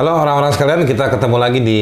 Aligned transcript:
Halo 0.00 0.16
orang-orang 0.16 0.48
sekalian, 0.56 0.88
kita 0.88 1.12
ketemu 1.12 1.36
lagi 1.36 1.60
di 1.60 1.80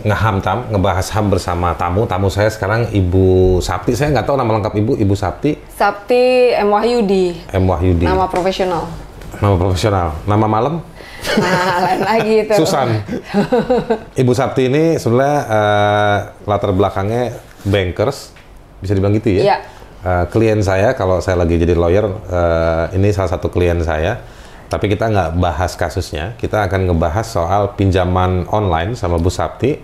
Ngeham 0.00 0.40
Tam, 0.40 0.72
ngebahas 0.72 1.04
HAM 1.12 1.28
bersama 1.28 1.76
tamu. 1.76 2.08
Tamu 2.08 2.32
saya 2.32 2.48
sekarang 2.48 2.88
Ibu 2.88 3.60
Sapti. 3.60 3.92
Saya 3.92 4.08
nggak 4.08 4.24
tahu 4.24 4.40
nama 4.40 4.56
lengkap 4.56 4.72
Ibu, 4.72 4.96
Ibu 4.96 5.12
Sapti. 5.12 5.52
Sapti 5.76 6.56
M. 6.56 6.72
Wahyudi. 6.72 7.36
M. 7.52 7.68
Wahyudi. 7.68 8.08
Nama 8.08 8.24
profesional. 8.24 8.88
Nama 9.44 9.52
profesional. 9.60 10.16
Nama 10.24 10.46
malam? 10.48 10.80
Nah, 11.36 11.76
lain 11.84 12.00
lagi 12.08 12.34
itu. 12.48 12.56
Susan. 12.56 13.04
Ibu 14.16 14.32
Sapti 14.32 14.72
ini 14.72 14.96
sebenarnya 14.96 15.38
uh, 15.52 16.18
latar 16.48 16.72
belakangnya 16.72 17.36
bankers, 17.68 18.32
bisa 18.80 18.96
dibilang 18.96 19.12
gitu 19.20 19.28
ya? 19.28 19.42
Iya. 19.44 19.56
Uh, 20.08 20.24
klien 20.32 20.56
saya, 20.64 20.96
kalau 20.96 21.20
saya 21.20 21.36
lagi 21.36 21.60
jadi 21.60 21.76
lawyer, 21.76 22.08
uh, 22.32 22.88
ini 22.96 23.12
salah 23.12 23.28
satu 23.28 23.52
klien 23.52 23.76
saya 23.84 24.37
tapi 24.68 24.92
kita 24.92 25.08
nggak 25.08 25.30
bahas 25.40 25.72
kasusnya. 25.74 26.36
Kita 26.36 26.68
akan 26.68 26.92
ngebahas 26.92 27.24
soal 27.24 27.72
pinjaman 27.74 28.44
online 28.52 28.92
sama 28.94 29.16
Bu 29.16 29.32
Sapti. 29.32 29.80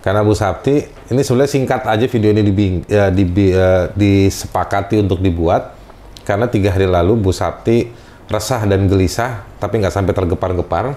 Karena 0.00 0.24
Bu 0.24 0.32
Sapti, 0.32 0.80
ini 1.12 1.20
sebenarnya 1.20 1.52
singkat 1.52 1.82
aja 1.84 2.06
video 2.08 2.30
ini 2.32 2.42
di, 2.46 2.66
ya, 2.88 3.12
di, 3.12 3.26
uh, 3.52 3.90
disepakati 3.92 5.02
untuk 5.02 5.18
dibuat. 5.20 5.76
Karena 6.22 6.46
tiga 6.46 6.70
hari 6.70 6.86
lalu 6.86 7.18
Bu 7.18 7.34
Sapti 7.34 7.90
resah 8.30 8.62
dan 8.70 8.86
gelisah, 8.86 9.42
tapi 9.58 9.82
nggak 9.82 9.92
sampai 9.92 10.14
tergepar-gepar. 10.14 10.94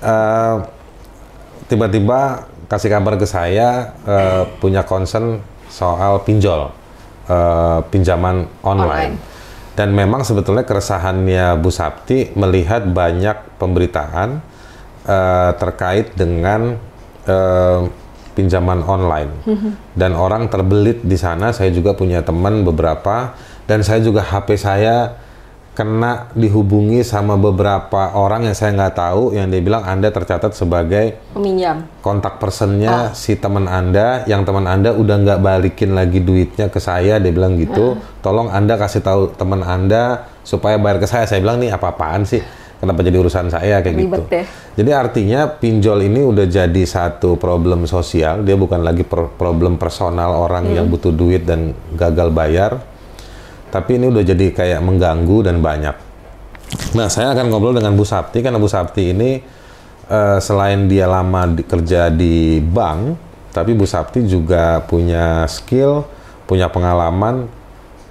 uh, 0.00 0.56
tiba-tiba 1.68 2.46
kasih 2.70 2.90
kabar 2.90 3.18
ke 3.18 3.26
saya 3.26 3.98
uh, 4.06 4.46
punya 4.62 4.86
concern 4.86 5.42
soal 5.66 6.22
pinjol, 6.22 6.70
uh, 7.26 7.82
pinjaman 7.90 8.46
online. 8.62 9.18
online 9.18 9.39
dan 9.78 9.94
memang 9.94 10.26
sebetulnya 10.26 10.66
keresahannya 10.66 11.58
Bu 11.62 11.70
Sapti 11.70 12.34
melihat 12.34 12.84
banyak 12.90 13.56
pemberitaan 13.56 14.42
uh, 15.06 15.50
terkait 15.56 16.14
dengan 16.18 16.76
uh, 17.26 17.86
pinjaman 18.34 18.82
online. 18.86 19.32
Mm-hmm. 19.46 19.72
Dan 19.94 20.12
orang 20.16 20.48
terbelit 20.48 21.02
di 21.02 21.18
sana, 21.18 21.52
saya 21.52 21.70
juga 21.74 21.94
punya 21.94 22.22
teman 22.24 22.62
beberapa, 22.66 23.34
dan 23.66 23.82
saya 23.86 24.02
juga 24.02 24.24
HP 24.24 24.58
saya 24.58 25.14
kena 25.70 26.34
dihubungi 26.34 27.06
sama 27.06 27.38
beberapa 27.38 28.12
orang 28.18 28.50
yang 28.50 28.56
saya 28.58 28.74
nggak 28.74 28.94
tahu 28.98 29.32
yang 29.38 29.46
dia 29.48 29.62
bilang 29.62 29.86
Anda 29.86 30.10
tercatat 30.10 30.50
sebagai 30.52 31.14
peminjam. 31.30 31.86
Kontak 32.02 32.42
personnya 32.42 33.10
oh. 33.10 33.16
si 33.16 33.38
teman 33.38 33.70
Anda 33.70 34.26
yang 34.26 34.42
teman 34.42 34.66
Anda 34.66 34.90
udah 34.92 35.16
nggak 35.22 35.40
balikin 35.40 35.94
lagi 35.94 36.18
duitnya 36.18 36.68
ke 36.68 36.82
saya 36.82 37.22
dia 37.22 37.30
bilang 37.30 37.54
gitu. 37.54 37.94
Hmm. 37.94 38.02
Tolong 38.18 38.50
Anda 38.50 38.74
kasih 38.74 39.00
tahu 39.00 39.22
teman 39.38 39.62
Anda 39.62 40.26
supaya 40.42 40.74
bayar 40.74 40.98
ke 40.98 41.06
saya. 41.06 41.30
Saya 41.30 41.38
bilang 41.38 41.62
nih 41.62 41.70
apa-apaan 41.70 42.26
sih? 42.26 42.42
Kenapa 42.80 43.04
jadi 43.04 43.20
urusan 43.20 43.52
saya 43.52 43.84
kayak 43.84 43.92
Ribet 43.92 44.04
gitu? 44.08 44.22
Deh. 44.32 44.46
Jadi 44.80 44.90
artinya 44.96 45.40
pinjol 45.52 46.00
ini 46.08 46.24
udah 46.24 46.48
jadi 46.48 46.82
satu 46.82 47.36
problem 47.36 47.84
sosial. 47.84 48.40
Dia 48.42 48.56
bukan 48.56 48.80
lagi 48.80 49.04
problem 49.06 49.76
personal 49.76 50.34
orang 50.34 50.66
hmm. 50.66 50.74
yang 50.74 50.86
butuh 50.90 51.14
duit 51.14 51.46
dan 51.46 51.76
gagal 51.94 52.32
bayar 52.32 52.89
tapi 53.70 53.96
ini 53.96 54.10
udah 54.10 54.22
jadi 54.26 54.46
kayak 54.50 54.80
mengganggu 54.82 55.46
dan 55.46 55.62
banyak. 55.62 55.96
Nah, 56.94 57.06
saya 57.10 57.34
akan 57.34 57.50
ngobrol 57.50 57.74
dengan 57.78 57.94
Bu 57.94 58.02
Sapti 58.06 58.42
karena 58.42 58.58
Bu 58.58 58.70
Sapti 58.70 59.10
ini 59.14 59.38
uh, 60.10 60.38
selain 60.42 60.86
dia 60.90 61.06
lama 61.06 61.46
di, 61.50 61.62
kerja 61.62 62.10
di 62.10 62.58
bank, 62.62 63.18
tapi 63.54 63.74
Bu 63.74 63.86
Sapti 63.86 64.26
juga 64.26 64.82
punya 64.86 65.46
skill, 65.50 66.06
punya 66.46 66.70
pengalaman 66.70 67.46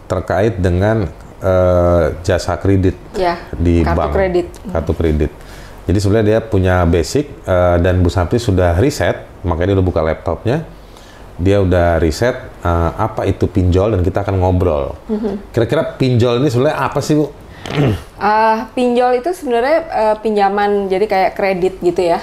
terkait 0.08 0.60
dengan 0.60 1.08
uh, 1.44 2.16
jasa 2.24 2.56
kredit 2.58 2.98
ya, 3.16 3.38
di 3.56 3.84
kartu 3.84 4.00
bank, 4.00 4.12
kredit. 4.16 4.48
kartu 4.72 4.94
kredit. 4.96 5.32
Jadi 5.90 5.98
sebenarnya 5.98 6.28
dia 6.28 6.40
punya 6.44 6.76
basic 6.88 7.32
uh, 7.48 7.80
dan 7.80 8.00
Bu 8.00 8.12
Sapti 8.12 8.40
sudah 8.40 8.76
riset, 8.80 9.24
makanya 9.44 9.72
dia 9.72 9.78
udah 9.80 9.88
buka 9.88 10.02
laptopnya 10.04 10.79
dia 11.40 11.64
udah 11.64 11.98
riset 12.04 12.36
uh, 12.62 12.92
apa 13.00 13.24
itu 13.26 13.48
pinjol 13.48 13.96
dan 13.96 14.02
kita 14.04 14.28
akan 14.28 14.36
ngobrol. 14.44 14.94
Mm-hmm. 15.08 15.34
Kira-kira 15.56 15.96
pinjol 15.96 16.44
ini 16.44 16.52
sebenarnya 16.52 16.78
apa 16.78 17.00
sih 17.00 17.16
bu? 17.16 17.32
uh, 18.20 18.58
pinjol 18.76 19.24
itu 19.24 19.32
sebenarnya 19.32 19.78
uh, 19.88 20.16
pinjaman 20.20 20.92
jadi 20.92 21.06
kayak 21.08 21.32
kredit 21.40 21.74
gitu 21.80 22.02
ya. 22.04 22.20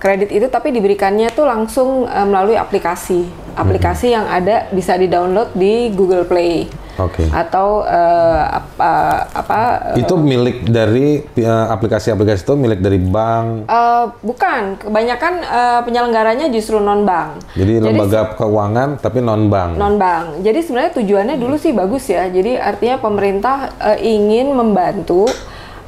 Kredit 0.00 0.32
itu 0.32 0.48
tapi 0.48 0.72
diberikannya 0.72 1.28
tuh 1.36 1.44
langsung 1.44 2.08
uh, 2.08 2.24
melalui 2.24 2.56
aplikasi. 2.56 3.28
Aplikasi 3.52 4.08
mm-hmm. 4.08 4.16
yang 4.16 4.26
ada 4.26 4.56
bisa 4.72 4.96
di-download 4.96 5.52
di 5.52 5.92
Google 5.92 6.24
Play. 6.24 6.64
Okay. 7.00 7.28
Atau 7.32 7.80
uh, 7.84 8.42
apa 8.44 8.92
apa 9.32 9.58
Itu 9.96 10.20
milik 10.20 10.68
dari 10.68 11.24
aplikasi-aplikasi 11.44 12.44
uh, 12.44 12.46
itu 12.48 12.54
milik 12.60 12.80
dari 12.84 13.00
bank? 13.00 13.68
Uh, 13.68 14.12
bukan, 14.20 14.76
kebanyakan 14.76 15.34
uh, 15.40 15.80
penyelenggaranya 15.84 16.52
justru 16.52 16.76
non 16.76 17.08
bank. 17.08 17.40
Jadi, 17.56 17.80
Jadi 17.80 17.86
lembaga 17.88 18.36
keuangan 18.36 19.00
tapi 19.00 19.24
non 19.24 19.48
bank. 19.48 19.80
Non 19.80 19.96
bank. 19.96 20.44
Jadi 20.44 20.58
sebenarnya 20.60 20.92
tujuannya 21.00 21.36
dulu 21.40 21.56
sih 21.56 21.72
bagus 21.72 22.04
ya. 22.08 22.28
Jadi 22.28 22.60
artinya 22.60 23.00
pemerintah 23.00 23.72
uh, 23.80 23.98
ingin 24.00 24.52
membantu 24.52 25.24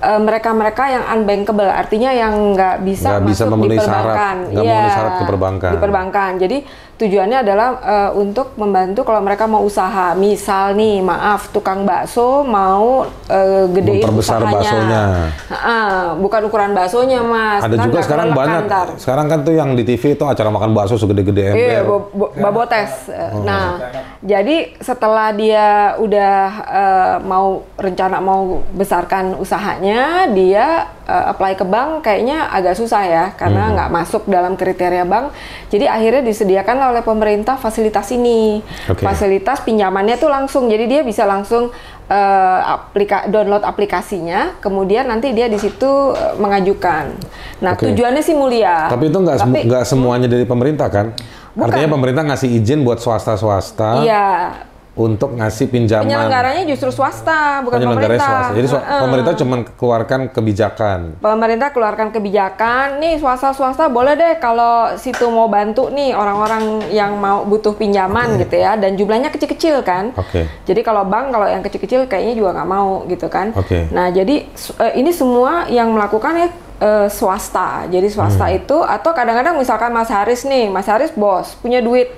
mereka-mereka 0.02 0.82
uh, 0.82 0.92
yang 0.98 1.04
unbankable, 1.14 1.70
artinya 1.70 2.10
yang 2.10 2.54
nggak 2.58 2.82
bisa 2.82 3.18
gak 3.18 3.22
masuk 3.22 3.30
bisa 3.30 3.44
memenuhi. 3.46 3.78
Syarat, 3.78 4.36
nggak 4.50 4.62
ya, 4.62 4.70
memenuhi 4.74 4.90
syarat 4.90 5.12
ke 5.14 5.24
perbankan. 5.24 5.70
Di 5.70 5.78
perbankan. 5.78 6.32
Jadi 6.42 6.58
tujuannya 7.02 7.42
adalah 7.42 7.68
uh, 7.82 8.10
untuk 8.14 8.54
membantu 8.54 9.02
kalau 9.02 9.18
mereka 9.18 9.50
mau 9.50 9.66
usaha. 9.66 10.14
Misal 10.14 10.78
nih, 10.78 11.02
maaf, 11.02 11.50
tukang 11.50 11.82
bakso 11.82 12.46
mau 12.46 13.02
uh, 13.10 13.64
gedein 13.74 14.06
usahanya. 14.14 14.54
baksonya. 14.54 15.02
Uh, 15.50 16.06
bukan 16.22 16.40
ukuran 16.46 16.70
baksonya, 16.70 17.20
Mas. 17.26 17.66
Ada 17.66 17.76
juga 17.82 17.98
sekarang 18.06 18.30
banyak. 18.30 18.62
Kantar. 18.70 18.88
Sekarang 19.02 19.26
kan 19.26 19.38
tuh 19.42 19.54
yang 19.58 19.74
di 19.74 19.82
TV 19.82 20.14
itu 20.14 20.22
acara 20.22 20.48
makan 20.54 20.70
bakso 20.70 20.94
segede-gede 20.94 21.42
ember. 21.50 21.58
Iya, 21.58 21.80
bo 21.82 21.96
bo 22.14 22.26
babotes. 22.38 23.10
Oh. 23.10 23.42
Nah, 23.42 23.82
jadi 24.22 24.78
setelah 24.78 25.34
dia 25.34 25.98
udah 25.98 26.38
uh, 26.62 27.16
mau 27.26 27.66
rencana 27.74 28.22
mau 28.22 28.62
besarkan 28.70 29.34
usahanya, 29.42 30.30
dia 30.30 30.86
uh, 31.06 31.34
apply 31.34 31.58
ke 31.58 31.64
bank 31.66 32.06
kayaknya 32.06 32.46
agak 32.50 32.78
susah 32.78 33.02
ya 33.02 33.24
karena 33.34 33.68
hmm. 33.68 33.72
nggak 33.74 33.88
hmm. 33.90 33.98
masuk 33.98 34.22
dalam 34.30 34.54
kriteria 34.54 35.04
bank. 35.06 35.34
Jadi 35.72 35.88
akhirnya 35.88 36.22
disediakan 36.22 36.76
oleh 36.92 37.02
pemerintah 37.02 37.56
fasilitas 37.56 38.12
ini. 38.12 38.60
Okay. 38.86 39.02
Fasilitas 39.02 39.64
pinjamannya 39.64 40.20
tuh 40.20 40.28
langsung. 40.28 40.68
Jadi 40.68 40.84
dia 40.86 41.00
bisa 41.00 41.24
langsung 41.24 41.72
uh, 42.12 42.60
aplika 42.76 43.26
download 43.26 43.64
aplikasinya, 43.64 44.60
kemudian 44.60 45.08
nanti 45.08 45.32
dia 45.32 45.48
di 45.48 45.56
situ 45.56 46.12
uh, 46.12 46.36
mengajukan. 46.36 47.16
Nah, 47.64 47.72
okay. 47.74 47.90
tujuannya 47.90 48.22
sih 48.22 48.36
mulia. 48.36 48.92
Tapi 48.92 49.08
itu 49.08 49.18
nggak 49.18 49.36
nggak 49.66 49.84
semuanya 49.88 50.28
dari 50.28 50.44
pemerintah 50.44 50.92
kan? 50.92 51.16
Bukan. 51.52 51.68
Artinya 51.68 51.88
pemerintah 51.96 52.22
ngasih 52.28 52.48
izin 52.48 52.80
buat 52.80 53.00
swasta-swasta. 53.00 54.04
Iya 54.04 54.28
untuk 54.92 55.40
ngasih 55.40 55.72
pinjaman. 55.72 56.04
Penyelenggaranya 56.04 56.68
justru 56.68 56.92
swasta, 56.92 57.64
bukan 57.64 57.80
pemerintah. 57.80 58.52
Swasta. 58.52 58.56
Jadi 58.60 58.66
uh, 58.76 59.00
pemerintah 59.00 59.32
cuma 59.40 59.56
keluarkan 59.64 60.20
kebijakan. 60.28 60.98
Pemerintah 61.16 61.68
keluarkan 61.72 62.12
kebijakan, 62.12 63.00
nih 63.00 63.16
swasta-swasta 63.16 63.88
boleh 63.88 64.12
deh 64.20 64.36
kalau 64.36 64.92
situ 65.00 65.24
mau 65.32 65.48
bantu 65.48 65.88
nih 65.88 66.12
orang-orang 66.12 66.92
yang 66.92 67.16
mau 67.16 67.48
butuh 67.48 67.72
pinjaman 67.72 68.36
okay. 68.36 68.40
gitu 68.44 68.56
ya, 68.60 68.76
dan 68.76 68.92
jumlahnya 68.92 69.32
kecil-kecil 69.32 69.80
kan. 69.80 70.12
Oke. 70.12 70.44
Okay. 70.44 70.44
Jadi 70.68 70.80
kalau 70.84 71.08
bank 71.08 71.32
kalau 71.32 71.48
yang 71.48 71.64
kecil-kecil 71.64 72.04
kayaknya 72.04 72.36
juga 72.36 72.60
nggak 72.60 72.68
mau 72.68 73.08
gitu 73.08 73.32
kan. 73.32 73.56
Oke. 73.56 73.72
Okay. 73.72 73.82
Nah 73.96 74.12
jadi 74.12 74.44
uh, 74.76 74.92
ini 74.92 75.08
semua 75.08 75.72
yang 75.72 75.88
melakukan 75.88 76.36
ya 76.36 76.48
uh, 76.84 77.08
swasta. 77.08 77.88
Jadi 77.88 78.12
swasta 78.12 78.44
hmm. 78.44 78.58
itu 78.60 78.76
atau 78.76 79.16
kadang-kadang 79.16 79.56
misalkan 79.56 79.88
Mas 79.88 80.12
Haris 80.12 80.44
nih, 80.44 80.68
Mas 80.68 80.84
Haris 80.84 81.16
bos 81.16 81.56
punya 81.64 81.80
duit 81.80 82.12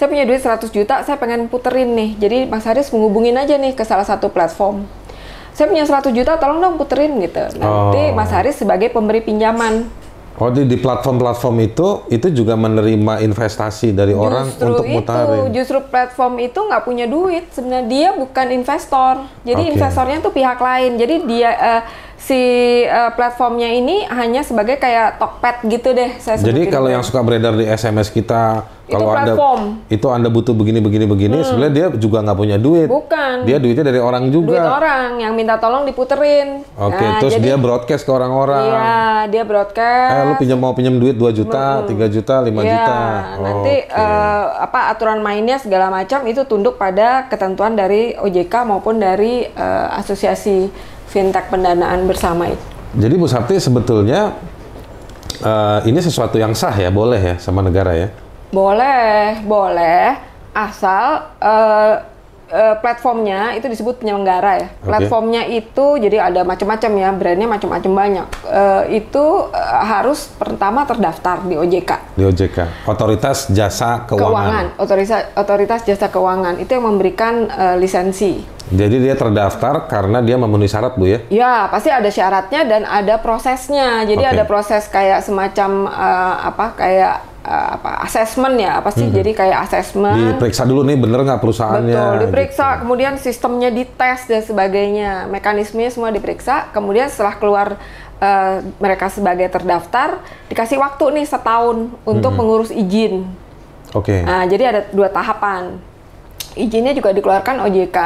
saya 0.00 0.08
punya 0.08 0.24
duit 0.24 0.40
100 0.40 0.72
juta, 0.72 1.04
saya 1.04 1.20
pengen 1.20 1.44
puterin 1.52 1.92
nih. 1.92 2.16
Jadi 2.16 2.38
Mas 2.48 2.64
Haris 2.64 2.88
menghubungin 2.88 3.36
aja 3.36 3.60
nih 3.60 3.76
ke 3.76 3.84
salah 3.84 4.08
satu 4.08 4.32
platform. 4.32 4.88
Saya 5.52 5.68
punya 5.68 5.84
100 5.84 6.16
juta, 6.16 6.40
tolong 6.40 6.56
dong 6.56 6.80
puterin 6.80 7.20
gitu. 7.20 7.60
Nanti 7.60 8.08
oh. 8.08 8.16
Mas 8.16 8.32
Haris 8.32 8.56
sebagai 8.56 8.88
pemberi 8.88 9.20
pinjaman. 9.20 9.92
Oh 10.40 10.48
di, 10.48 10.64
di 10.64 10.80
platform-platform 10.80 11.56
itu 11.68 11.88
itu 12.08 12.32
juga 12.32 12.56
menerima 12.56 13.20
investasi 13.20 13.92
dari 13.92 14.16
justru 14.16 14.24
orang 14.24 14.46
untuk 14.48 14.86
itu, 14.88 14.94
mutarin. 14.96 15.40
Justru 15.52 15.78
platform 15.84 16.34
itu 16.40 16.56
nggak 16.64 16.82
punya 16.88 17.04
duit 17.04 17.52
sebenarnya 17.52 17.84
dia 17.84 18.08
bukan 18.16 18.46
investor. 18.56 19.28
Jadi 19.44 19.62
okay. 19.68 19.72
investornya 19.76 20.24
tuh 20.24 20.32
pihak 20.32 20.56
lain. 20.56 20.96
Jadi 20.96 21.14
dia 21.28 21.50
uh, 21.52 21.82
si 22.20 22.40
uh, 22.84 23.10
platformnya 23.16 23.72
ini 23.72 24.04
hanya 24.04 24.44
sebagai 24.44 24.76
kayak 24.76 25.16
Tokped 25.16 25.64
gitu 25.72 25.96
deh. 25.96 26.20
Saya 26.20 26.36
Jadi 26.36 26.68
kalau 26.68 26.92
yang 26.92 27.00
suka 27.00 27.24
beredar 27.24 27.56
di 27.56 27.64
SMS 27.64 28.12
kita, 28.12 28.68
kalau 28.90 29.08
anda 29.16 29.34
itu 29.88 30.06
anda 30.12 30.28
butuh 30.28 30.52
begini 30.52 30.84
begini 30.84 31.08
begini, 31.08 31.40
hmm. 31.40 31.46
sebenarnya 31.46 31.72
dia 31.72 31.86
juga 31.96 32.20
nggak 32.20 32.38
punya 32.38 32.56
duit. 32.60 32.92
Bukan. 32.92 33.48
Dia 33.48 33.56
duitnya 33.56 33.88
dari 33.88 34.00
orang 34.02 34.28
juga. 34.28 34.52
Duit 34.52 34.68
orang 34.68 35.08
yang 35.16 35.32
minta 35.32 35.56
tolong 35.56 35.88
diputerin. 35.88 36.60
Oke, 36.76 36.98
okay, 36.98 37.08
nah, 37.08 37.18
terus 37.24 37.34
jadi, 37.40 37.44
dia 37.50 37.56
broadcast 37.56 38.02
ke 38.04 38.10
orang-orang. 38.12 38.68
Iya, 38.68 39.00
dia 39.32 39.42
broadcast. 39.48 40.12
Eh, 40.12 40.22
lu 40.28 40.34
pinjam 40.36 40.58
mau 40.60 40.72
pinjam 40.76 40.94
duit 41.00 41.16
2 41.16 41.32
juta, 41.32 41.80
hmm. 41.80 41.88
3 41.88 42.14
juta, 42.14 42.34
5 42.44 42.50
iya, 42.60 42.72
juta. 42.76 42.98
nanti 43.40 43.74
okay. 43.88 43.96
uh, 43.96 44.04
eh, 44.04 44.44
apa 44.68 44.80
aturan 44.92 45.24
mainnya 45.24 45.56
segala 45.56 45.88
macam 45.88 46.20
itu 46.28 46.44
tunduk 46.44 46.76
pada 46.76 47.30
ketentuan 47.32 47.72
dari 47.72 48.12
OJK 48.18 48.54
maupun 48.68 49.00
dari 49.00 49.48
uh, 49.56 49.96
asosiasi 49.96 50.68
fintech 51.10 51.50
pendanaan 51.50 52.06
bersama 52.06 52.48
itu. 52.48 52.64
Jadi 52.94 53.14
Bu 53.18 53.26
Sapti 53.26 53.58
sebetulnya 53.58 54.34
uh, 55.42 55.78
ini 55.86 55.98
sesuatu 55.98 56.38
yang 56.38 56.54
sah 56.54 56.74
ya, 56.74 56.90
boleh 56.90 57.18
ya 57.18 57.34
sama 57.42 57.62
negara 57.62 57.94
ya? 57.94 58.08
Boleh, 58.50 59.42
boleh, 59.46 60.18
asal 60.50 61.30
uh, 61.38 61.94
uh, 62.50 62.74
platformnya 62.82 63.54
itu 63.54 63.70
disebut 63.70 64.02
penyelenggara 64.02 64.52
ya. 64.58 64.68
Okay. 64.68 64.86
Platformnya 64.90 65.42
itu 65.46 65.86
jadi 66.02 66.30
ada 66.30 66.42
macam-macam 66.42 66.90
ya, 66.98 67.08
brandnya 67.14 67.46
macam-macam 67.46 67.92
banyak. 67.94 68.26
Uh, 68.42 68.82
itu 68.90 69.24
uh, 69.54 69.84
harus 69.86 70.26
pertama 70.34 70.82
terdaftar 70.82 71.46
di 71.46 71.54
OJK. 71.54 72.18
Di 72.18 72.26
OJK, 72.26 72.90
Otoritas 72.90 73.54
Jasa 73.54 74.02
Keuangan. 74.10 74.18
Keuangan, 74.18 74.64
otoritas 74.82 75.22
otoritas 75.38 75.80
jasa 75.86 76.10
keuangan 76.10 76.58
itu 76.58 76.70
yang 76.74 76.84
memberikan 76.90 77.46
uh, 77.46 77.76
lisensi. 77.78 78.59
Jadi 78.70 79.02
dia 79.02 79.18
terdaftar 79.18 79.90
karena 79.90 80.22
dia 80.22 80.38
memenuhi 80.38 80.70
syarat 80.70 80.94
bu 80.94 81.10
ya? 81.10 81.18
Ya 81.26 81.66
pasti 81.66 81.90
ada 81.90 82.06
syaratnya 82.06 82.62
dan 82.62 82.82
ada 82.86 83.18
prosesnya. 83.18 84.06
Jadi 84.06 84.22
okay. 84.22 84.32
ada 84.38 84.42
proses 84.46 84.86
kayak 84.86 85.26
semacam 85.26 85.90
uh, 85.90 86.34
apa 86.54 86.78
kayak 86.78 87.14
uh, 87.42 87.68
apa 87.74 88.06
asesmen 88.06 88.62
ya 88.62 88.78
apa 88.78 88.94
sih? 88.94 89.10
Hmm. 89.10 89.16
Jadi 89.18 89.34
kayak 89.34 89.58
asesmen. 89.66 90.38
Diperiksa 90.38 90.62
dulu 90.62 90.86
nih 90.86 91.02
bener 91.02 91.26
nggak 91.26 91.42
perusahaannya? 91.42 91.98
Betul. 91.98 92.20
Diperiksa, 92.30 92.66
gitu. 92.70 92.78
kemudian 92.86 93.14
sistemnya 93.18 93.70
dites 93.74 94.30
dan 94.30 94.42
sebagainya, 94.46 95.26
mekanismenya 95.26 95.90
semua 95.90 96.14
diperiksa. 96.14 96.70
Kemudian 96.70 97.10
setelah 97.10 97.34
keluar 97.42 97.74
uh, 98.22 98.56
mereka 98.78 99.10
sebagai 99.10 99.50
terdaftar, 99.50 100.22
dikasih 100.46 100.78
waktu 100.78 101.04
nih 101.18 101.26
setahun 101.26 101.90
untuk 102.06 102.30
hmm. 102.30 102.38
mengurus 102.38 102.70
izin. 102.70 103.26
Oke. 103.98 104.14
Okay. 104.14 104.20
Nah 104.22 104.46
jadi 104.46 104.62
ada 104.70 104.80
dua 104.94 105.10
tahapan 105.10 105.89
izinnya 106.58 106.96
juga 106.96 107.14
dikeluarkan 107.14 107.62
OJK. 107.66 107.98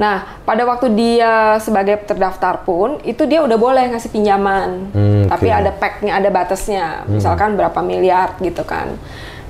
Nah, 0.00 0.40
pada 0.44 0.62
waktu 0.64 0.92
dia 0.96 1.60
sebagai 1.60 2.00
terdaftar 2.06 2.64
pun 2.64 3.00
itu 3.04 3.26
dia 3.28 3.44
udah 3.44 3.58
boleh 3.60 3.92
ngasih 3.92 4.10
pinjaman. 4.12 4.68
Hmm, 4.94 5.24
Tapi 5.28 5.48
okay. 5.48 5.58
ada 5.60 5.70
packnya, 5.74 6.12
ada 6.16 6.28
batasnya. 6.32 7.04
Hmm. 7.04 7.20
Misalkan 7.20 7.58
berapa 7.58 7.80
miliar 7.84 8.36
gitu 8.40 8.64
kan. 8.64 8.96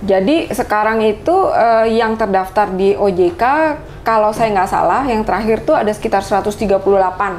Jadi 0.01 0.49
sekarang 0.49 1.05
itu 1.05 1.33
uh, 1.33 1.85
yang 1.85 2.17
terdaftar 2.17 2.73
di 2.73 2.97
OJK 2.97 3.45
kalau 4.01 4.33
saya 4.33 4.49
nggak 4.57 4.71
salah 4.73 5.05
yang 5.05 5.21
terakhir 5.29 5.61
tuh 5.69 5.77
ada 5.77 5.93
sekitar 5.93 6.25
138. 6.25 6.57
Oke. 6.73 7.37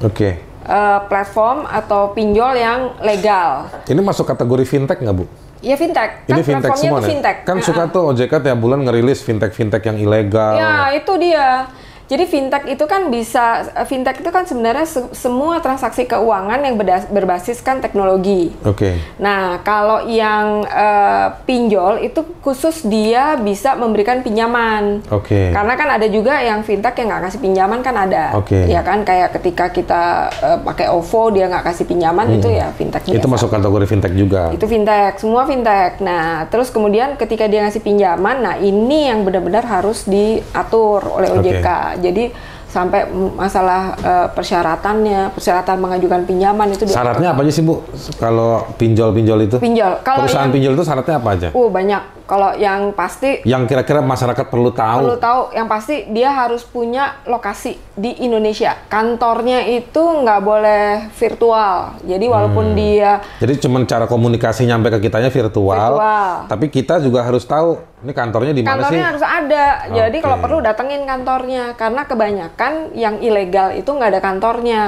Okay. 0.00 0.34
Uh, 0.68 1.00
platform 1.08 1.64
atau 1.64 2.12
pinjol 2.12 2.52
yang 2.56 2.92
legal. 3.00 3.72
Ini 3.88 4.00
masuk 4.04 4.28
kategori 4.28 4.68
fintech 4.68 5.00
nggak 5.00 5.16
bu? 5.16 5.24
Iya 5.58 5.74
fintech. 5.74 6.10
Ini 6.30 6.40
kan 6.40 6.46
fintech 6.46 6.72
semua 6.78 6.98
nih. 7.02 7.10
Fintech. 7.10 7.36
Kan 7.42 7.56
suka 7.62 7.90
tuh 7.90 8.14
OJK 8.14 8.32
tiap 8.38 8.58
bulan 8.62 8.86
ngerilis 8.86 9.26
fintech-fintech 9.26 9.82
yang 9.82 9.98
ilegal. 9.98 10.54
Ya, 10.54 10.94
itu 10.94 11.12
dia. 11.18 11.66
Jadi 12.08 12.24
fintech 12.24 12.64
itu 12.72 12.84
kan 12.88 13.12
bisa 13.12 13.68
fintech 13.84 14.24
itu 14.24 14.32
kan 14.32 14.48
sebenarnya 14.48 14.88
se 14.88 15.12
semua 15.12 15.60
transaksi 15.60 16.08
keuangan 16.08 16.56
yang 16.64 16.80
berbasiskan 17.12 17.84
teknologi. 17.84 18.48
Oke. 18.64 18.72
Okay. 18.80 18.94
Nah, 19.20 19.60
kalau 19.60 20.08
yang 20.08 20.64
uh, 20.64 21.36
pinjol 21.44 22.00
itu 22.00 22.24
khusus 22.40 22.88
dia 22.88 23.36
bisa 23.36 23.76
memberikan 23.76 24.24
pinjaman. 24.24 25.04
Oke. 25.12 25.28
Okay. 25.28 25.46
Karena 25.52 25.74
kan 25.76 25.88
ada 26.00 26.08
juga 26.08 26.40
yang 26.40 26.64
fintech 26.64 26.96
yang 26.96 27.12
nggak 27.12 27.28
kasih 27.28 27.40
pinjaman 27.44 27.84
kan 27.84 27.94
ada. 28.08 28.32
Oke. 28.40 28.56
Okay. 28.56 28.72
Ya 28.72 28.80
kan 28.80 29.04
kayak 29.04 29.36
ketika 29.36 29.68
kita 29.68 30.32
uh, 30.32 30.58
pakai 30.64 30.88
OVO 30.88 31.36
dia 31.36 31.44
nggak 31.52 31.64
kasih 31.68 31.84
pinjaman 31.84 32.24
hmm. 32.24 32.36
itu 32.40 32.48
ya 32.48 32.72
fintech. 32.72 33.04
Biasa. 33.04 33.20
Itu 33.20 33.28
masuk 33.28 33.52
kategori 33.52 33.84
fintech 33.84 34.16
juga. 34.16 34.48
Itu 34.48 34.64
fintech, 34.64 35.20
semua 35.20 35.44
fintech. 35.44 36.00
Nah, 36.00 36.48
terus 36.48 36.72
kemudian 36.72 37.20
ketika 37.20 37.44
dia 37.44 37.68
ngasih 37.68 37.84
pinjaman, 37.84 38.40
nah 38.40 38.54
ini 38.56 39.12
yang 39.12 39.28
benar-benar 39.28 39.68
harus 39.68 40.08
diatur 40.08 41.04
oleh 41.04 41.36
OJK. 41.36 41.68
Okay 41.68 41.97
jadi 41.98 42.32
sampai 42.68 43.08
masalah 43.12 43.96
uh, 44.04 44.28
persyaratannya, 44.36 45.32
persyaratan 45.32 45.76
mengajukan 45.80 46.28
pinjaman 46.28 46.68
itu. 46.68 46.84
Syaratnya 46.84 47.32
apa 47.32 47.40
aja 47.40 47.52
sih 47.52 47.64
bu? 47.64 47.80
Kalau 48.20 48.68
pinjol-pinjol 48.76 49.48
itu? 49.48 49.56
Pinjol. 49.56 50.04
Kalau 50.04 50.24
perusahaan 50.24 50.48
yang, 50.48 50.54
pinjol 50.54 50.72
itu 50.76 50.84
syaratnya 50.84 51.16
apa 51.16 51.28
aja? 51.32 51.48
Uh 51.56 51.68
banyak. 51.72 52.17
Kalau 52.28 52.52
yang 52.60 52.92
pasti. 52.92 53.40
Yang 53.48 53.72
kira-kira 53.72 54.04
masyarakat 54.04 54.52
perlu 54.52 54.68
tahu. 54.68 55.08
Perlu 55.08 55.16
tahu. 55.16 55.40
Yang 55.56 55.68
pasti 55.72 55.96
dia 56.12 56.28
harus 56.36 56.60
punya 56.60 57.24
lokasi 57.24 57.80
di 57.96 58.20
Indonesia. 58.20 58.76
Kantornya 58.92 59.64
itu 59.64 59.98
nggak 59.98 60.40
boleh 60.44 61.08
virtual. 61.16 61.96
Jadi 62.04 62.26
walaupun 62.28 62.72
hmm. 62.72 62.76
dia. 62.76 63.12
Jadi 63.40 63.64
cuma 63.64 63.80
cara 63.88 64.04
komunikasi 64.04 64.68
nyampe 64.68 64.92
ke 64.92 65.08
kitanya 65.08 65.32
virtual. 65.32 65.96
Virtual. 65.96 66.32
Tapi 66.52 66.66
kita 66.68 67.00
juga 67.00 67.24
harus 67.24 67.48
tahu 67.48 67.80
ini 68.04 68.12
kantornya 68.12 68.52
di 68.52 68.60
mana 68.60 68.68
sih? 68.68 68.76
Kantornya 68.76 69.04
harus 69.08 69.24
ada. 69.24 69.64
Okay. 69.88 69.96
Jadi 69.96 70.16
kalau 70.20 70.36
perlu 70.44 70.58
datengin 70.60 71.02
kantornya 71.08 71.64
karena 71.80 72.02
kebanyakan 72.04 72.72
yang 72.92 73.16
ilegal 73.24 73.72
itu 73.72 73.88
nggak 73.88 74.10
ada 74.12 74.20
kantornya. 74.20 74.82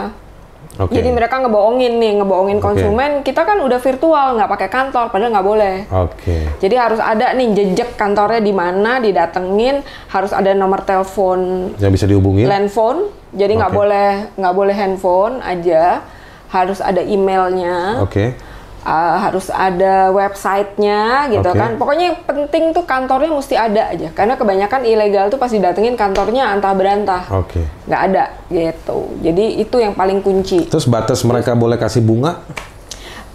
Okay. 0.80 1.02
Jadi 1.02 1.08
mereka 1.12 1.44
ngebohongin 1.44 2.00
nih, 2.00 2.12
ngebohongin 2.22 2.56
okay. 2.56 2.66
konsumen. 2.72 3.10
Kita 3.20 3.44
kan 3.44 3.60
udah 3.60 3.76
virtual, 3.76 4.26
nggak 4.40 4.48
pakai 4.48 4.68
kantor, 4.72 5.04
padahal 5.12 5.32
nggak 5.36 5.48
boleh. 5.48 5.76
Oke. 5.92 6.14
Okay. 6.16 6.42
Jadi 6.64 6.74
harus 6.80 7.00
ada 7.02 7.36
nih 7.36 7.48
jejak 7.52 8.00
kantornya 8.00 8.40
di 8.40 8.54
mana, 8.56 8.96
didatengin. 8.96 9.84
Harus 10.08 10.32
ada 10.32 10.56
nomor 10.56 10.80
telepon. 10.88 11.72
Yang 11.76 11.92
bisa 12.00 12.06
dihubungi. 12.08 12.48
Landphone. 12.48 13.12
Jadi 13.36 13.52
nggak 13.60 13.72
okay. 13.72 13.80
boleh 13.82 14.10
nggak 14.40 14.54
boleh 14.56 14.74
handphone 14.74 15.34
aja. 15.44 16.00
Harus 16.48 16.80
ada 16.80 17.04
emailnya. 17.04 18.00
Oke. 18.00 18.10
Okay 18.10 18.49
uh, 18.84 19.16
harus 19.20 19.48
ada 19.52 20.12
websitenya 20.12 21.30
gitu 21.32 21.50
okay. 21.50 21.60
kan. 21.60 21.70
Pokoknya 21.76 22.04
yang 22.12 22.18
penting 22.24 22.72
tuh 22.72 22.84
kantornya 22.84 23.30
mesti 23.32 23.54
ada 23.56 23.92
aja. 23.92 24.08
Karena 24.12 24.34
kebanyakan 24.36 24.80
ilegal 24.86 25.26
tuh 25.28 25.40
pasti 25.40 25.60
datengin 25.60 25.96
kantornya 25.96 26.52
antah 26.52 26.72
berantah. 26.72 27.22
Oke. 27.32 27.60
Okay. 27.60 27.64
Nggak 27.88 28.02
ada 28.12 28.24
gitu. 28.48 28.98
Jadi 29.20 29.44
itu 29.60 29.76
yang 29.80 29.94
paling 29.96 30.20
kunci. 30.24 30.68
Terus 30.68 30.86
batas 30.88 31.20
mereka 31.26 31.52
boleh 31.56 31.76
kasih 31.76 32.04
bunga? 32.04 32.40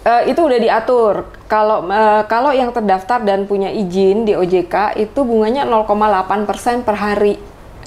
Uh, 0.06 0.22
itu 0.30 0.38
udah 0.38 0.58
diatur. 0.62 1.14
Kalau 1.50 1.90
uh, 1.90 2.22
kalau 2.30 2.54
yang 2.54 2.70
terdaftar 2.70 3.22
dan 3.26 3.46
punya 3.50 3.70
izin 3.74 4.22
di 4.22 4.38
OJK 4.38 4.98
itu 4.98 5.26
bunganya 5.26 5.66
0,8% 5.66 6.86
per 6.86 6.94
hari. 6.94 7.34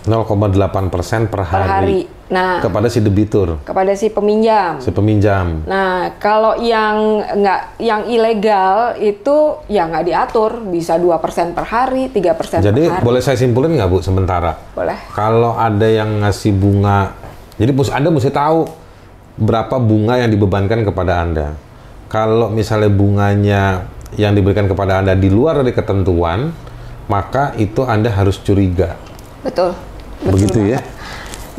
0,8 0.03 0.91
persen 0.91 1.27
per 1.27 1.47
hari. 1.47 1.55
Per 1.55 1.67
hari. 1.67 2.01
Nah, 2.29 2.61
kepada 2.61 2.85
si 2.93 3.01
debitur. 3.01 3.57
Kepada 3.65 3.89
si 3.97 4.13
peminjam. 4.13 4.77
Si 4.77 4.93
peminjam. 4.93 5.65
Nah, 5.65 6.13
kalau 6.21 6.61
yang 6.61 7.25
nggak 7.25 7.81
yang 7.81 8.05
ilegal 8.05 8.93
itu 9.01 9.65
ya 9.65 9.89
nggak 9.89 10.05
diatur, 10.05 10.61
bisa 10.69 11.01
dua 11.01 11.17
persen 11.17 11.57
per 11.57 11.65
hari, 11.65 12.13
tiga 12.13 12.37
persen 12.37 12.61
per 12.61 12.69
hari. 12.69 12.85
Jadi 12.85 13.01
boleh 13.01 13.21
saya 13.25 13.33
simpulin 13.33 13.73
nggak 13.73 13.89
bu 13.89 13.97
sementara? 14.05 14.53
Boleh. 14.77 15.09
Kalau 15.17 15.57
ada 15.57 15.89
yang 15.89 16.21
ngasih 16.21 16.53
bunga, 16.53 17.17
jadi 17.57 17.73
anda 17.97 18.13
mesti 18.13 18.29
tahu 18.29 18.69
berapa 19.41 19.81
bunga 19.81 20.21
yang 20.21 20.29
dibebankan 20.29 20.85
kepada 20.85 21.25
anda. 21.25 21.57
Kalau 22.13 22.53
misalnya 22.53 22.93
bunganya 22.93 23.89
yang 24.17 24.37
diberikan 24.37 24.69
kepada 24.69 25.01
anda 25.01 25.17
di 25.17 25.33
luar 25.33 25.65
dari 25.65 25.73
ketentuan, 25.73 26.53
maka 27.09 27.57
itu 27.57 27.81
anda 27.89 28.13
harus 28.13 28.37
curiga. 28.37 28.93
Betul. 29.41 29.73
Betul 30.21 30.31
Begitu 30.37 30.59
ya? 30.61 30.77
banget. 30.77 30.85
ya? 30.85 30.97